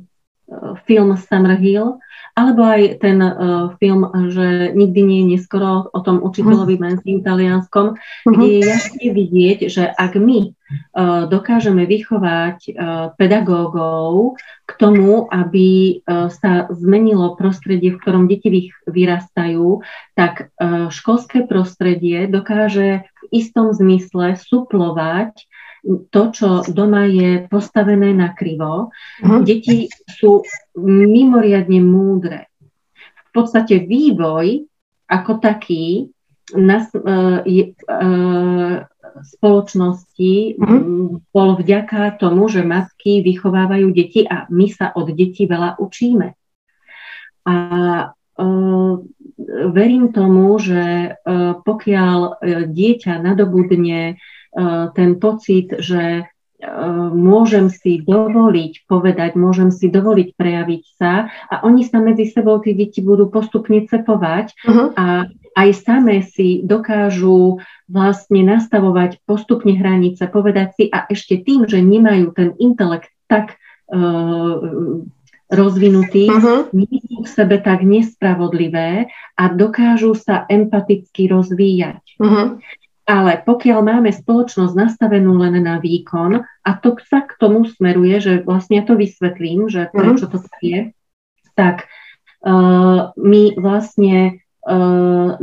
film 0.87 1.11
Summerhill, 1.19 1.99
alebo 2.33 2.65
aj 2.65 3.05
ten 3.05 3.21
uh, 3.21 3.77
film, 3.77 4.09
že 4.33 4.73
nikdy 4.73 5.01
nie 5.05 5.19
je 5.21 5.31
neskoro 5.37 5.93
o 5.93 6.01
tom 6.01 6.25
učiteľovi 6.25 6.81
mhm. 6.81 6.83
menzím 6.83 7.19
talianskom, 7.21 7.97
uh-huh. 7.97 8.33
kde 8.33 8.47
je 8.49 8.61
jasne 8.65 9.07
vidieť, 9.13 9.59
že 9.69 9.85
ak 9.85 10.17
my 10.17 10.49
uh, 10.49 11.29
dokážeme 11.29 11.85
vychovať 11.85 12.59
uh, 12.73 12.73
pedagógov 13.21 14.41
k 14.65 14.71
tomu, 14.81 15.29
aby 15.29 16.01
uh, 16.01 16.33
sa 16.33 16.73
zmenilo 16.73 17.37
prostredie, 17.37 17.93
v 17.93 18.01
ktorom 18.01 18.25
deti 18.25 18.73
vyrastajú, 18.89 19.85
tak 20.17 20.49
uh, 20.57 20.89
školské 20.89 21.45
prostredie 21.45 22.25
dokáže 22.33 23.05
v 23.05 23.25
istom 23.29 23.77
zmysle 23.77 24.41
suplovať 24.41 25.52
to, 25.85 26.23
čo 26.31 26.49
doma 26.71 27.11
je 27.11 27.45
postavené 27.51 28.15
na 28.15 28.31
krivo. 28.33 28.95
Uh-huh. 29.23 29.43
Deti 29.43 29.91
sú 30.07 30.47
mimoriadne 30.79 31.83
múdre. 31.83 32.55
V 33.29 33.31
podstate 33.35 33.83
vývoj 33.83 34.63
ako 35.11 35.33
taký 35.43 36.09
na 36.55 36.87
uh, 36.87 37.43
uh, 37.43 38.77
spoločnosti 39.13 40.35
uh-huh. 40.57 40.81
bol 41.35 41.51
vďaka 41.59 42.17
tomu, 42.17 42.47
že 42.47 42.63
matky 42.65 43.21
vychovávajú 43.27 43.91
deti 43.93 44.25
a 44.25 44.47
my 44.49 44.67
sa 44.71 44.95
od 44.95 45.11
detí 45.13 45.51
veľa 45.51 45.83
učíme. 45.83 46.33
A 47.43 47.55
uh, 48.15 48.95
verím 49.75 50.15
tomu, 50.15 50.55
že 50.63 51.19
uh, 51.19 51.59
pokiaľ 51.59 52.19
dieťa 52.71 53.19
nadobudne 53.19 54.23
ten 54.93 55.17
pocit, 55.17 55.73
že 55.81 56.29
eh, 56.29 57.09
môžem 57.13 57.73
si 57.73 58.05
dovoliť 58.05 58.85
povedať, 58.85 59.35
môžem 59.35 59.73
si 59.73 59.89
dovoliť 59.89 60.29
prejaviť 60.37 60.83
sa 61.01 61.33
a 61.49 61.65
oni 61.65 61.89
sa 61.89 62.05
medzi 62.05 62.29
sebou, 62.29 62.61
tí 62.61 62.77
deti 62.77 63.01
budú 63.01 63.33
postupne 63.33 63.81
cepovať 63.89 64.53
uh-huh. 64.53 64.87
a 64.95 65.07
aj 65.53 65.69
samé 65.85 66.25
si 66.25 66.65
dokážu 66.65 67.61
vlastne 67.85 68.41
nastavovať 68.41 69.21
postupne 69.29 69.77
hranice, 69.77 70.25
povedať 70.25 70.69
si 70.77 70.85
a 70.89 71.05
ešte 71.13 71.45
tým, 71.45 71.69
že 71.69 71.85
nemajú 71.85 72.33
ten 72.33 72.57
intelekt 72.57 73.13
tak 73.29 73.61
uh, 73.93 75.05
rozvinutý, 75.53 76.33
uh-huh. 76.33 76.73
nie 76.73 76.89
sú 77.05 77.21
v 77.21 77.29
sebe 77.29 77.61
tak 77.61 77.85
nespravodlivé 77.85 79.13
a 79.37 79.45
dokážu 79.53 80.17
sa 80.17 80.49
empaticky 80.49 81.29
rozvíjať. 81.29 82.17
Uh-huh. 82.17 82.57
Ale 83.13 83.45
pokiaľ 83.45 83.85
máme 83.85 84.09
spoločnosť 84.09 84.73
nastavenú 84.73 85.37
len 85.37 85.61
na 85.61 85.77
výkon, 85.77 86.41
a 86.41 86.71
to 86.81 86.97
sa 87.05 87.21
k 87.21 87.37
tomu 87.37 87.69
smeruje, 87.69 88.17
že 88.25 88.33
vlastne 88.41 88.81
ja 88.81 88.85
to 88.89 88.97
vysvetlím, 88.97 89.69
že 89.69 89.93
prečo 89.93 90.33
to 90.33 90.41
tak 90.41 90.57
je, 90.65 90.81
tak 91.53 91.77
uh, 92.41 93.13
my 93.21 93.53
vlastne 93.61 94.41
uh, 94.65 95.37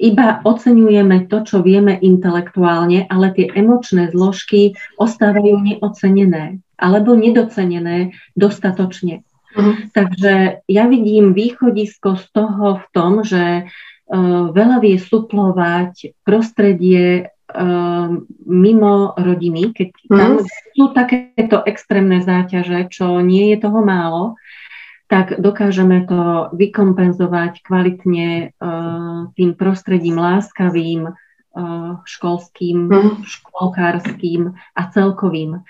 iba 0.00 0.26
oceňujeme 0.40 1.28
to, 1.28 1.44
čo 1.44 1.60
vieme 1.60 2.00
intelektuálne, 2.00 3.04
ale 3.12 3.28
tie 3.36 3.52
emočné 3.52 4.16
zložky 4.16 4.72
ostávajú 4.96 5.60
neocenené 5.60 6.64
alebo 6.80 7.12
nedocenené 7.12 8.16
dostatočne. 8.32 9.20
Uh-huh. 9.52 9.74
Takže 9.92 10.64
ja 10.64 10.84
vidím 10.88 11.36
východisko 11.36 12.16
z 12.16 12.24
toho 12.32 12.80
v 12.80 12.84
tom, 12.94 13.12
že 13.26 13.66
Eh, 13.66 13.97
veľa 14.52 14.76
vie 14.80 14.96
suplovať 14.96 16.16
prostredie 16.24 17.28
eh, 17.28 18.08
mimo 18.48 18.94
rodiny, 19.16 19.76
keď 19.76 19.88
tam 20.08 20.32
mm. 20.40 20.48
sú 20.72 20.84
takéto 20.96 21.60
extrémne 21.68 22.24
záťaže, 22.24 22.88
čo 22.88 23.20
nie 23.20 23.52
je 23.52 23.56
toho 23.60 23.80
málo, 23.84 24.40
tak 25.08 25.40
dokážeme 25.40 26.04
to 26.04 26.52
vykompenzovať 26.52 27.64
kvalitne 27.64 28.52
uh, 28.60 29.32
tým 29.32 29.56
prostredím 29.56 30.20
láskavým, 30.20 31.16
školským, 32.04 32.78
mm. 32.88 33.24
školkárským 33.24 34.54
a 34.54 34.82
celkovým. 34.92 35.64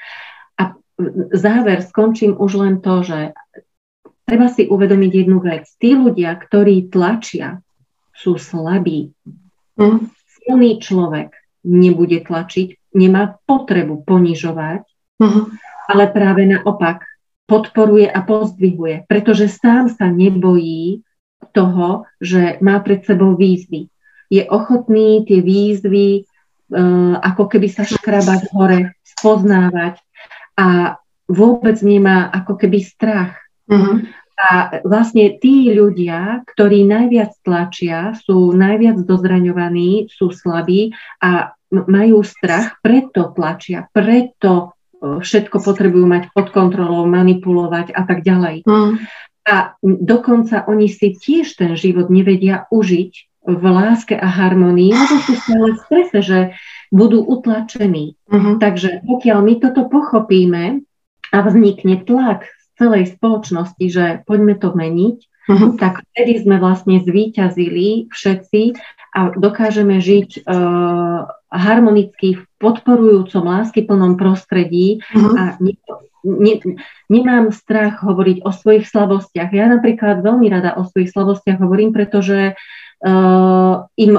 A 0.58 0.62
záver 1.32 1.82
skončím 1.86 2.36
už 2.36 2.52
len 2.58 2.74
to, 2.82 3.02
že 3.02 3.32
treba 4.28 4.50
si 4.52 4.68
uvedomiť 4.68 5.12
jednu 5.24 5.38
vec. 5.40 5.64
Tí 5.80 5.96
ľudia, 5.96 6.36
ktorí 6.36 6.92
tlačia 6.92 7.62
sú 8.18 8.34
slabí. 8.34 9.14
Mm. 9.78 10.10
Silný 10.42 10.82
človek 10.82 11.30
nebude 11.62 12.18
tlačiť, 12.26 12.92
nemá 12.98 13.38
potrebu 13.46 14.02
ponižovať, 14.02 14.82
mm. 15.22 15.42
ale 15.94 16.04
práve 16.10 16.42
naopak 16.50 17.06
podporuje 17.48 18.10
a 18.10 18.20
pozdvihuje, 18.26 19.08
pretože 19.08 19.48
sám 19.48 19.88
sa 19.88 20.10
nebojí 20.10 21.00
toho, 21.56 22.04
že 22.20 22.60
má 22.60 22.82
pred 22.84 23.06
sebou 23.06 23.38
výzvy. 23.38 23.88
Je 24.28 24.44
ochotný 24.44 25.24
tie 25.24 25.40
výzvy 25.40 26.28
uh, 26.76 27.16
ako 27.24 27.48
keby 27.48 27.72
sa 27.72 27.88
škrabať 27.88 28.52
hore, 28.52 28.92
spoznávať 29.16 29.96
a 30.60 31.00
vôbec 31.24 31.80
nemá 31.80 32.28
ako 32.28 32.60
keby 32.60 32.84
strach. 32.84 33.40
Mm-hmm. 33.68 33.96
A 34.38 34.78
vlastne 34.86 35.34
tí 35.42 35.66
ľudia, 35.74 36.46
ktorí 36.46 36.86
najviac 36.86 37.34
tlačia, 37.42 38.14
sú 38.22 38.54
najviac 38.54 39.02
dozraňovaní, 39.02 40.06
sú 40.14 40.30
slabí 40.30 40.94
a 41.18 41.58
majú 41.74 42.22
strach, 42.22 42.78
preto 42.78 43.34
tlačia, 43.34 43.90
preto 43.90 44.78
všetko 45.02 45.62
potrebujú 45.62 46.06
mať 46.06 46.30
pod 46.34 46.54
kontrolou, 46.54 47.06
manipulovať 47.10 47.90
a 47.94 48.02
tak 48.06 48.22
ďalej. 48.22 48.62
Mm. 48.66 49.02
A 49.48 49.74
dokonca 49.82 50.66
oni 50.68 50.86
si 50.86 51.18
tiež 51.18 51.58
ten 51.58 51.72
život 51.74 52.06
nevedia 52.06 52.68
užiť 52.70 53.12
v 53.48 53.64
láske 53.64 54.12
a 54.12 54.28
harmonii, 54.28 54.92
lebo 54.92 55.14
sú 55.24 55.32
stále 55.40 55.72
v 55.72 55.82
strese, 55.88 56.18
že 56.20 56.38
budú 56.92 57.24
utlačení. 57.24 58.18
Mm-hmm. 58.28 58.54
Takže 58.60 59.08
pokiaľ 59.08 59.38
my 59.40 59.54
toto 59.56 59.88
pochopíme 59.88 60.84
a 61.32 61.38
vznikne 61.40 62.04
tlak 62.04 62.44
celej 62.78 63.18
spoločnosti, 63.18 63.86
že 63.90 64.04
poďme 64.24 64.54
to 64.54 64.70
meniť, 64.72 65.18
uh-huh. 65.20 65.70
tak 65.76 66.06
vtedy 66.14 66.46
sme 66.46 66.62
vlastne 66.62 67.02
zvíťazili 67.02 68.08
všetci 68.08 68.78
a 69.18 69.34
dokážeme 69.34 69.98
žiť 69.98 70.46
uh, 70.46 71.26
harmonicky 71.50 72.38
v 72.38 72.42
podporujúcom 72.62 73.42
láskyplnom 73.42 74.14
prostredí 74.14 75.02
uh-huh. 75.10 75.34
a 75.34 75.42
ne, 75.58 75.74
ne, 76.22 76.54
nemám 77.10 77.50
strach 77.50 78.04
hovoriť 78.04 78.46
o 78.46 78.50
svojich 78.54 78.86
slabostiach. 78.86 79.50
Ja 79.50 79.66
napríklad 79.66 80.22
veľmi 80.22 80.46
rada 80.52 80.78
o 80.78 80.86
svojich 80.86 81.10
slabostiach 81.10 81.58
hovorím, 81.58 81.90
pretože 81.90 82.54
uh, 82.54 83.74
im, 83.98 84.12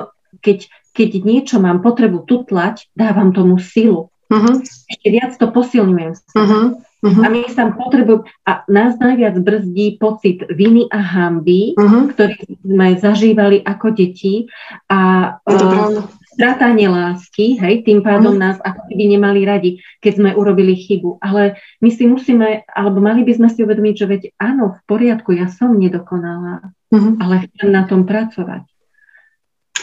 keď, 0.44 0.68
keď 0.92 1.10
niečo 1.24 1.58
mám 1.64 1.80
potrebu 1.80 2.28
tutlať, 2.28 2.92
dávam 2.98 3.32
tomu 3.32 3.62
silu. 3.62 4.12
Uh-huh. 4.30 4.62
Ešte 4.62 5.08
viac 5.10 5.34
to 5.42 5.50
posilňujem. 5.50 6.14
Uh-huh. 6.38 6.78
Uh-huh. 7.00 7.24
A 7.24 7.28
my 7.32 7.48
sa 7.48 7.72
potrebujú, 7.72 8.28
a 8.44 8.68
nás 8.68 9.00
najviac 9.00 9.40
brzdí 9.40 9.98
pocit 9.98 10.44
viny 10.52 10.92
a 10.92 11.00
hamby, 11.00 11.74
uh-huh. 11.74 12.12
ktorý 12.12 12.38
sme 12.60 12.88
zažívali 13.00 13.64
ako 13.64 13.96
deti 13.96 14.52
a 14.92 15.34
uh, 15.40 16.04
strata 16.36 16.70
nelásky, 16.76 17.56
hej, 17.56 17.88
tým 17.88 18.04
pádom 18.04 18.36
uh-huh. 18.36 18.52
nás 18.52 18.58
ako 18.60 18.92
keby 18.92 19.16
nemali 19.16 19.48
radi, 19.48 19.72
keď 20.04 20.14
sme 20.20 20.30
urobili 20.36 20.76
chybu. 20.76 21.24
Ale 21.24 21.56
my 21.80 21.90
si 21.90 22.04
musíme, 22.04 22.68
alebo 22.68 23.00
mali 23.00 23.24
by 23.24 23.34
sme 23.40 23.48
si 23.48 23.64
uvedomiť, 23.64 23.96
že 23.96 24.06
veď 24.06 24.22
áno, 24.36 24.76
v 24.76 24.82
poriadku, 24.86 25.32
ja 25.34 25.48
som 25.48 25.74
nedokonalá, 25.80 26.68
uh-huh. 26.92 27.16
ale 27.18 27.48
chcem 27.48 27.72
na 27.72 27.88
tom 27.88 28.04
pracovať. 28.04 28.68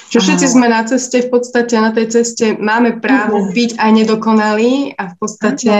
Že 0.06 0.18
všetci 0.22 0.46
sme 0.46 0.66
na 0.70 0.86
ceste, 0.86 1.26
v 1.26 1.28
podstate 1.34 1.74
na 1.82 1.90
tej 1.90 2.06
ceste 2.14 2.54
máme 2.54 3.02
právo 3.02 3.50
byť 3.50 3.74
aj 3.74 3.90
nedokonalí 3.90 4.94
a 4.94 5.10
v 5.10 5.14
podstate 5.18 5.74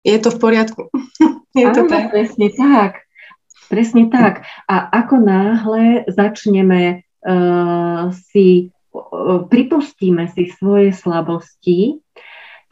je 0.00 0.16
to 0.16 0.32
v 0.32 0.38
poriadku. 0.40 0.82
je 1.60 1.66
to 1.76 1.82
Áno, 1.84 1.90
tak. 1.90 2.08
presne 2.08 2.48
tak. 2.56 2.92
Presne 3.68 4.08
tak. 4.08 4.48
A 4.64 4.88
ako 4.88 5.20
náhle 5.20 6.08
začneme 6.08 7.04
uh, 7.04 8.08
si, 8.32 8.72
uh, 8.96 9.44
pripustíme 9.44 10.32
si 10.32 10.48
svoje 10.56 10.96
slabosti, 10.96 12.00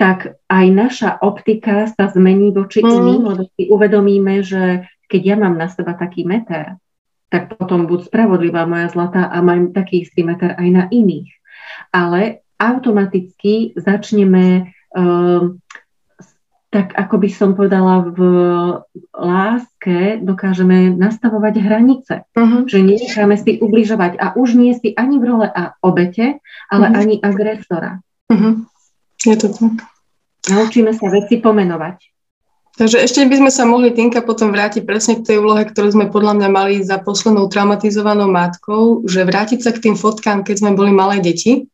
tak 0.01 0.41
aj 0.49 0.67
naša 0.73 1.11
optika 1.21 1.89
sa 1.93 2.09
zmení 2.09 2.53
voči 2.53 2.81
mm. 2.81 2.89
iným, 2.89 3.23
lebo 3.29 3.43
si 3.53 3.69
uvedomíme, 3.69 4.41
že 4.41 4.89
keď 5.09 5.23
ja 5.25 5.37
mám 5.37 5.61
na 5.61 5.69
seba 5.69 5.93
taký 5.93 6.25
meter, 6.25 6.81
tak 7.37 7.53
potom 7.61 7.85
buď 7.85 8.09
spravodlivá 8.09 8.65
moja 8.65 8.89
zlatá 8.89 9.29
a 9.29 9.45
mám 9.45 9.77
taký 9.77 10.09
istý 10.09 10.25
meter 10.25 10.57
aj 10.57 10.69
na 10.73 10.85
iných. 10.89 11.29
Ale 11.93 12.41
automaticky 12.57 13.77
začneme 13.77 14.73
uh, 14.97 15.53
tak 16.77 16.93
ako 16.93 17.17
by 17.25 17.29
som 17.33 17.57
povedala, 17.57 18.05
v 18.05 18.21
láske 19.17 20.21
dokážeme 20.21 20.93
nastavovať 20.93 21.55
hranice. 21.57 22.15
Uh-huh. 22.37 22.69
Že 22.69 22.79
nenecháme 22.85 23.37
si 23.41 23.57
ubližovať. 23.63 24.21
A 24.21 24.37
už 24.37 24.61
nie 24.61 24.77
si 24.77 24.93
ani 24.93 25.17
v 25.17 25.25
role 25.25 25.49
a 25.49 25.73
obete, 25.81 26.43
ale 26.69 26.87
uh-huh. 26.93 27.01
ani 27.01 27.15
agresora. 27.23 28.05
Uh-huh. 28.29 28.67
Je 29.25 29.37
to 29.41 29.49
tak. 29.57 29.89
Naučíme 30.53 30.93
sa 30.93 31.09
veci 31.09 31.41
pomenovať. 31.41 32.16
Takže 32.77 33.01
ešte 33.01 33.25
by 33.25 33.41
sme 33.41 33.51
sa 33.53 33.65
mohli 33.65 33.89
Tinka 33.89 34.21
potom 34.21 34.53
vrátiť 34.53 34.85
presne 34.85 35.17
k 35.17 35.33
tej 35.33 35.37
úlohe, 35.41 35.65
ktorú 35.65 35.97
sme 35.97 36.13
podľa 36.13 36.37
mňa 36.37 36.49
mali 36.53 36.85
za 36.85 37.01
poslednou 37.01 37.49
traumatizovanou 37.49 38.29
matkou, 38.29 39.01
že 39.09 39.25
vrátiť 39.25 39.65
sa 39.65 39.73
k 39.73 39.81
tým 39.89 39.97
fotkám, 39.97 40.45
keď 40.45 40.57
sme 40.61 40.77
boli 40.77 40.93
malé 40.93 41.25
deti 41.25 41.73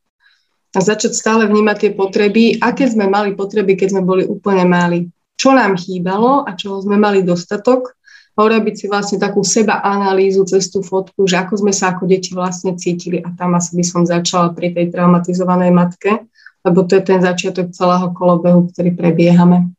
a 0.71 0.79
začať 0.79 1.19
stále 1.19 1.51
vnímať 1.51 1.77
tie 1.83 1.91
potreby, 1.99 2.63
aké 2.63 2.87
sme 2.87 3.11
mali 3.11 3.35
potreby, 3.35 3.75
keď 3.75 3.99
sme 3.99 4.03
boli 4.07 4.23
úplne 4.23 4.63
mali. 4.63 5.11
Čo 5.35 5.59
nám 5.59 5.75
chýbalo 5.75 6.47
a 6.47 6.55
čoho 6.55 6.79
sme 6.79 6.95
mali 6.95 7.27
dostatok 7.27 7.99
a 8.39 8.47
urobiť 8.47 8.75
si 8.79 8.85
vlastne 8.87 9.19
takú 9.19 9.43
seba 9.43 9.83
analýzu 9.83 10.47
cez 10.47 10.71
tú 10.71 10.87
fotku, 10.87 11.27
že 11.27 11.35
ako 11.35 11.67
sme 11.67 11.75
sa 11.75 11.99
ako 11.99 12.07
deti 12.07 12.31
vlastne 12.31 12.79
cítili 12.79 13.19
a 13.19 13.35
tam 13.35 13.59
asi 13.59 13.75
by 13.75 13.83
som 13.83 14.07
začala 14.07 14.55
pri 14.55 14.71
tej 14.71 14.95
traumatizovanej 14.95 15.75
matke, 15.75 16.31
lebo 16.63 16.87
to 16.87 16.95
je 16.95 17.03
ten 17.11 17.19
začiatok 17.19 17.75
celého 17.75 18.15
kolobehu, 18.15 18.71
ktorý 18.71 18.95
prebiehame. 18.95 19.75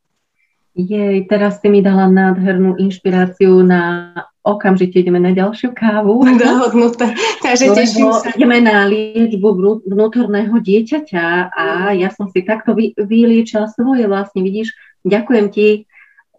Jej, 0.74 1.30
teraz 1.30 1.62
si 1.62 1.70
mi 1.70 1.86
dala 1.86 2.10
nádhernú 2.10 2.82
inšpiráciu 2.82 3.62
na 3.62 4.14
okamžite 4.44 5.00
ideme 5.00 5.22
na 5.22 5.32
ďalšiu 5.32 5.72
kávu. 5.72 6.26
Dohodnuté. 6.42 7.16
Takže 7.42 7.72
teším 7.78 8.12
sa. 8.12 8.34
Ideme 8.36 8.60
na 8.60 8.86
liečbu 8.90 9.82
vnútorného 9.88 10.60
dieťaťa 10.60 11.26
a 11.50 11.66
ja 11.96 12.12
som 12.12 12.28
si 12.30 12.44
takto 12.44 12.76
vy, 12.76 12.92
vyliečila 13.00 13.72
svoje 13.72 14.06
vlastne, 14.06 14.44
vidíš. 14.44 14.76
Ďakujem 15.08 15.46
ti. 15.50 15.68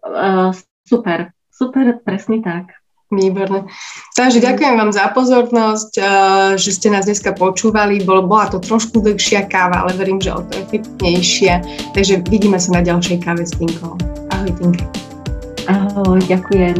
Uh, 0.05 0.53
super, 0.85 1.33
super, 1.49 1.97
presne 2.05 2.45
tak. 2.45 2.77
Výborné. 3.09 3.69
Takže 4.17 4.41
ďakujem 4.41 4.81
vám 4.81 4.89
za 4.89 5.13
pozornosť, 5.13 5.91
uh, 6.01 6.05
že 6.57 6.73
ste 6.73 6.89
nás 6.89 7.05
dneska 7.05 7.37
počúvali. 7.37 8.01
Bolo, 8.01 8.25
bola 8.25 8.49
to 8.49 8.57
trošku 8.57 9.01
dlhšia 9.01 9.45
káva, 9.45 9.85
ale 9.85 9.93
verím, 9.93 10.17
že 10.17 10.33
o 10.33 10.41
to 10.41 10.57
efektnejšia. 10.65 11.61
Takže 11.93 12.25
vidíme 12.27 12.57
sa 12.57 12.75
na 12.75 12.81
ďalšej 12.81 13.17
káve 13.21 13.45
s 13.45 13.53
Tinkou. 13.53 14.24
Ahoj, 14.45 14.57
Tinka. 14.61 14.85
Ahoj, 15.65 16.21
ďakujem. 16.29 16.77